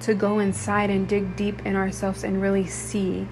to 0.01 0.15
go 0.15 0.39
inside 0.39 0.91
and 0.91 1.09
dig 1.09 1.37
deep 1.37 1.65
in 1.65 1.77
ourselves 1.77 2.25
and 2.25 2.41
really 2.41 2.67
see. 2.67 3.27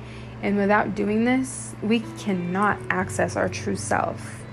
And 0.45 0.59
without 0.59 0.95
doing 0.95 1.25
this, 1.25 1.75
we 1.81 2.01
cannot 2.19 2.79
access 2.91 3.35
our 3.35 3.49
true 3.49 3.77
self. 3.77 4.45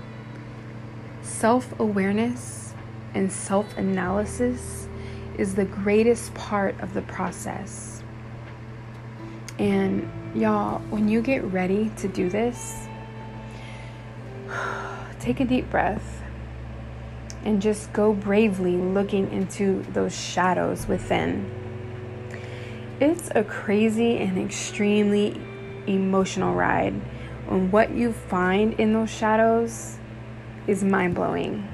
Self 1.20 1.78
awareness 1.78 2.72
and 3.12 3.30
self 3.30 3.76
analysis 3.76 4.88
is 5.36 5.54
the 5.54 5.66
greatest 5.66 6.32
part 6.32 6.80
of 6.80 6.94
the 6.94 7.02
process. 7.02 8.02
And 9.58 10.10
y'all, 10.34 10.78
when 10.88 11.08
you 11.08 11.20
get 11.20 11.44
ready 11.44 11.92
to 11.98 12.08
do 12.08 12.30
this, 12.30 12.88
take 15.20 15.40
a 15.40 15.44
deep 15.44 15.68
breath 15.68 16.22
and 17.44 17.60
just 17.60 17.92
go 17.92 18.14
bravely 18.14 18.78
looking 18.78 19.30
into 19.30 19.82
those 19.92 20.18
shadows 20.18 20.88
within. 20.88 21.50
It's 22.98 23.28
a 23.34 23.44
crazy 23.44 24.16
and 24.16 24.38
extremely 24.38 25.38
emotional 25.86 26.54
ride. 26.54 26.94
And 27.48 27.72
what 27.72 27.90
you 27.90 28.12
find 28.12 28.74
in 28.74 28.92
those 28.92 29.10
shadows 29.10 29.98
is 30.66 30.84
mind 30.84 31.14
blowing. 31.14 31.68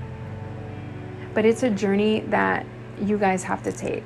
But 1.35 1.45
it's 1.45 1.63
a 1.63 1.71
journey 1.71 2.21
that 2.29 2.67
you 3.01 3.19
guys 3.19 3.45
have 3.45 3.63
to 3.63 3.73
take 3.73 4.05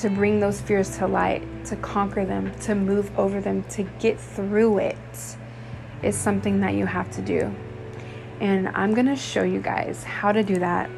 to 0.00 0.08
bring 0.08 0.40
those 0.40 0.60
fears 0.60 0.96
to 0.96 1.06
light, 1.06 1.42
to 1.66 1.76
conquer 1.76 2.24
them, 2.24 2.58
to 2.60 2.74
move 2.74 3.16
over 3.18 3.38
them, 3.40 3.62
to 3.64 3.82
get 3.98 4.18
through 4.18 4.78
it. 4.78 4.96
it 6.02 6.08
is 6.08 6.16
something 6.16 6.60
that 6.60 6.72
you 6.72 6.86
have 6.86 7.10
to 7.10 7.20
do. 7.20 7.54
And 8.40 8.68
I'm 8.68 8.94
going 8.94 9.06
to 9.06 9.16
show 9.16 9.42
you 9.42 9.60
guys 9.60 10.02
how 10.02 10.32
to 10.32 10.42
do 10.42 10.58
that. 10.60 10.88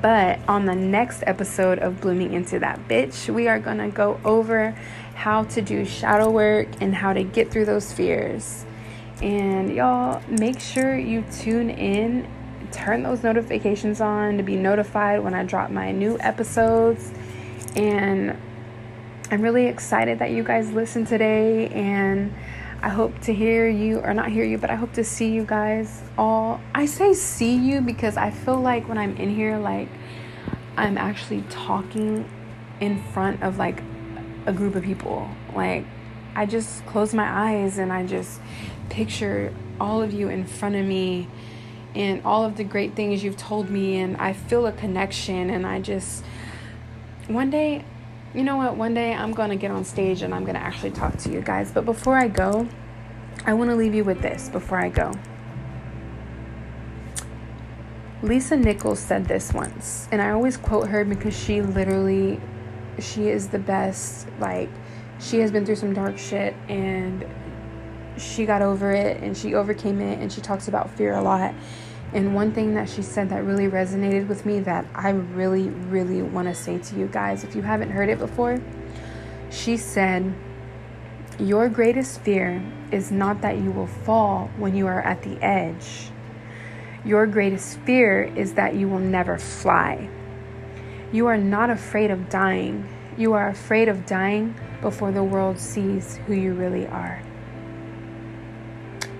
But 0.00 0.38
on 0.48 0.64
the 0.64 0.74
next 0.76 1.24
episode 1.26 1.80
of 1.80 2.00
Blooming 2.00 2.32
Into 2.32 2.60
That 2.60 2.86
Bitch, 2.88 3.28
we 3.34 3.48
are 3.48 3.58
going 3.58 3.78
to 3.78 3.88
go 3.88 4.20
over 4.24 4.78
how 5.14 5.44
to 5.44 5.62
do 5.62 5.84
shadow 5.84 6.30
work 6.30 6.68
and 6.80 6.94
how 6.94 7.12
to 7.12 7.22
get 7.22 7.50
through 7.50 7.64
those 7.64 7.92
fears. 7.92 8.64
And 9.22 9.74
y'all, 9.74 10.22
make 10.28 10.60
sure 10.60 10.98
you 10.98 11.24
tune 11.30 11.70
in 11.70 12.28
turn 12.74 13.04
those 13.04 13.22
notifications 13.22 14.00
on 14.00 14.36
to 14.36 14.42
be 14.42 14.56
notified 14.56 15.22
when 15.22 15.32
I 15.32 15.44
drop 15.44 15.70
my 15.70 15.92
new 15.92 16.18
episodes. 16.20 17.12
And 17.76 18.36
I'm 19.30 19.40
really 19.40 19.66
excited 19.66 20.18
that 20.18 20.32
you 20.32 20.42
guys 20.42 20.70
listened 20.72 21.06
today. 21.06 21.68
And 21.68 22.34
I 22.82 22.88
hope 22.88 23.18
to 23.22 23.32
hear 23.32 23.68
you, 23.68 24.00
or 24.00 24.12
not 24.12 24.30
hear 24.30 24.44
you, 24.44 24.58
but 24.58 24.70
I 24.70 24.74
hope 24.74 24.92
to 24.94 25.04
see 25.04 25.30
you 25.30 25.44
guys 25.44 26.02
all. 26.18 26.60
I 26.74 26.86
say 26.86 27.14
see 27.14 27.56
you 27.56 27.80
because 27.80 28.16
I 28.16 28.30
feel 28.30 28.60
like 28.60 28.88
when 28.88 28.98
I'm 28.98 29.16
in 29.16 29.34
here, 29.34 29.56
like 29.56 29.88
I'm 30.76 30.98
actually 30.98 31.42
talking 31.48 32.28
in 32.80 33.02
front 33.04 33.42
of 33.42 33.56
like 33.56 33.82
a 34.46 34.52
group 34.52 34.74
of 34.74 34.82
people. 34.82 35.28
Like 35.54 35.84
I 36.34 36.46
just 36.46 36.84
close 36.86 37.14
my 37.14 37.26
eyes 37.26 37.78
and 37.78 37.92
I 37.92 38.06
just 38.06 38.40
picture 38.90 39.54
all 39.80 40.02
of 40.02 40.12
you 40.12 40.28
in 40.28 40.46
front 40.46 40.74
of 40.74 40.84
me 40.84 41.28
and 41.94 42.22
all 42.24 42.44
of 42.44 42.56
the 42.56 42.64
great 42.64 42.94
things 42.94 43.22
you've 43.22 43.36
told 43.36 43.70
me 43.70 43.98
and 43.98 44.16
I 44.16 44.32
feel 44.32 44.66
a 44.66 44.72
connection 44.72 45.50
and 45.50 45.66
I 45.66 45.80
just 45.80 46.24
one 47.28 47.50
day 47.50 47.84
you 48.34 48.42
know 48.42 48.56
what? 48.56 48.76
One 48.76 48.94
day 48.94 49.14
I'm 49.14 49.32
going 49.32 49.50
to 49.50 49.56
get 49.56 49.70
on 49.70 49.84
stage 49.84 50.22
and 50.22 50.34
I'm 50.34 50.42
going 50.42 50.56
to 50.56 50.60
actually 50.60 50.90
talk 50.90 51.16
to 51.18 51.30
you 51.30 51.40
guys. 51.40 51.70
But 51.70 51.84
before 51.84 52.16
I 52.16 52.26
go 52.26 52.68
I 53.46 53.54
want 53.54 53.70
to 53.70 53.76
leave 53.76 53.94
you 53.94 54.04
with 54.04 54.22
this 54.22 54.48
before 54.48 54.78
I 54.78 54.88
go. 54.88 55.12
Lisa 58.22 58.56
Nichols 58.56 58.98
said 58.98 59.26
this 59.26 59.52
once 59.52 60.08
and 60.10 60.20
I 60.20 60.30
always 60.30 60.56
quote 60.56 60.88
her 60.88 61.04
because 61.04 61.36
she 61.38 61.62
literally 61.62 62.40
she 63.00 63.28
is 63.28 63.48
the 63.48 63.58
best 63.58 64.28
like 64.38 64.70
she 65.20 65.38
has 65.38 65.50
been 65.50 65.64
through 65.64 65.76
some 65.76 65.94
dark 65.94 66.18
shit 66.18 66.54
and 66.68 67.24
she 68.18 68.46
got 68.46 68.62
over 68.62 68.92
it 68.92 69.22
and 69.22 69.36
she 69.36 69.54
overcame 69.54 70.00
it 70.00 70.18
and 70.20 70.32
she 70.32 70.40
talks 70.40 70.68
about 70.68 70.90
fear 70.90 71.14
a 71.14 71.22
lot. 71.22 71.54
And 72.12 72.34
one 72.34 72.52
thing 72.52 72.74
that 72.74 72.88
she 72.88 73.02
said 73.02 73.28
that 73.30 73.42
really 73.44 73.66
resonated 73.66 74.28
with 74.28 74.46
me 74.46 74.60
that 74.60 74.86
I 74.94 75.10
really, 75.10 75.68
really 75.68 76.22
want 76.22 76.48
to 76.48 76.54
say 76.54 76.78
to 76.78 76.96
you 76.96 77.08
guys, 77.08 77.42
if 77.42 77.56
you 77.56 77.62
haven't 77.62 77.90
heard 77.90 78.08
it 78.08 78.18
before, 78.18 78.60
she 79.50 79.76
said, 79.76 80.32
Your 81.38 81.68
greatest 81.68 82.20
fear 82.20 82.62
is 82.92 83.10
not 83.10 83.40
that 83.40 83.58
you 83.58 83.70
will 83.72 83.88
fall 83.88 84.50
when 84.58 84.76
you 84.76 84.86
are 84.86 85.00
at 85.00 85.22
the 85.22 85.42
edge. 85.42 86.10
Your 87.04 87.26
greatest 87.26 87.78
fear 87.80 88.22
is 88.22 88.54
that 88.54 88.74
you 88.74 88.88
will 88.88 89.00
never 89.00 89.36
fly. 89.36 90.08
You 91.12 91.26
are 91.26 91.38
not 91.38 91.70
afraid 91.70 92.10
of 92.10 92.28
dying. 92.28 92.88
You 93.16 93.32
are 93.34 93.48
afraid 93.48 93.88
of 93.88 94.06
dying 94.06 94.54
before 94.80 95.12
the 95.12 95.22
world 95.22 95.58
sees 95.58 96.16
who 96.26 96.34
you 96.34 96.52
really 96.54 96.86
are. 96.86 97.22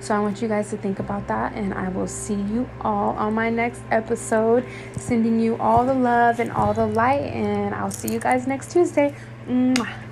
So 0.00 0.14
I 0.14 0.18
want 0.18 0.42
you 0.42 0.48
guys 0.48 0.68
to 0.68 0.76
think 0.76 0.98
about 0.98 1.26
that, 1.28 1.54
and 1.54 1.72
I 1.72 1.88
will 1.88 2.06
see 2.06 2.34
you 2.34 2.68
all 2.82 3.10
on 3.16 3.32
my 3.32 3.48
next 3.48 3.80
episode. 3.90 4.66
Sending 4.98 5.40
you 5.40 5.56
all 5.56 5.86
the 5.86 5.94
love 5.94 6.40
and 6.40 6.52
all 6.52 6.74
the 6.74 6.86
light, 6.86 7.22
and 7.22 7.74
I'll 7.74 7.90
see 7.90 8.12
you 8.12 8.18
guys 8.18 8.46
next 8.46 8.70
Tuesday. 8.70 9.14
Mwah. 9.48 10.03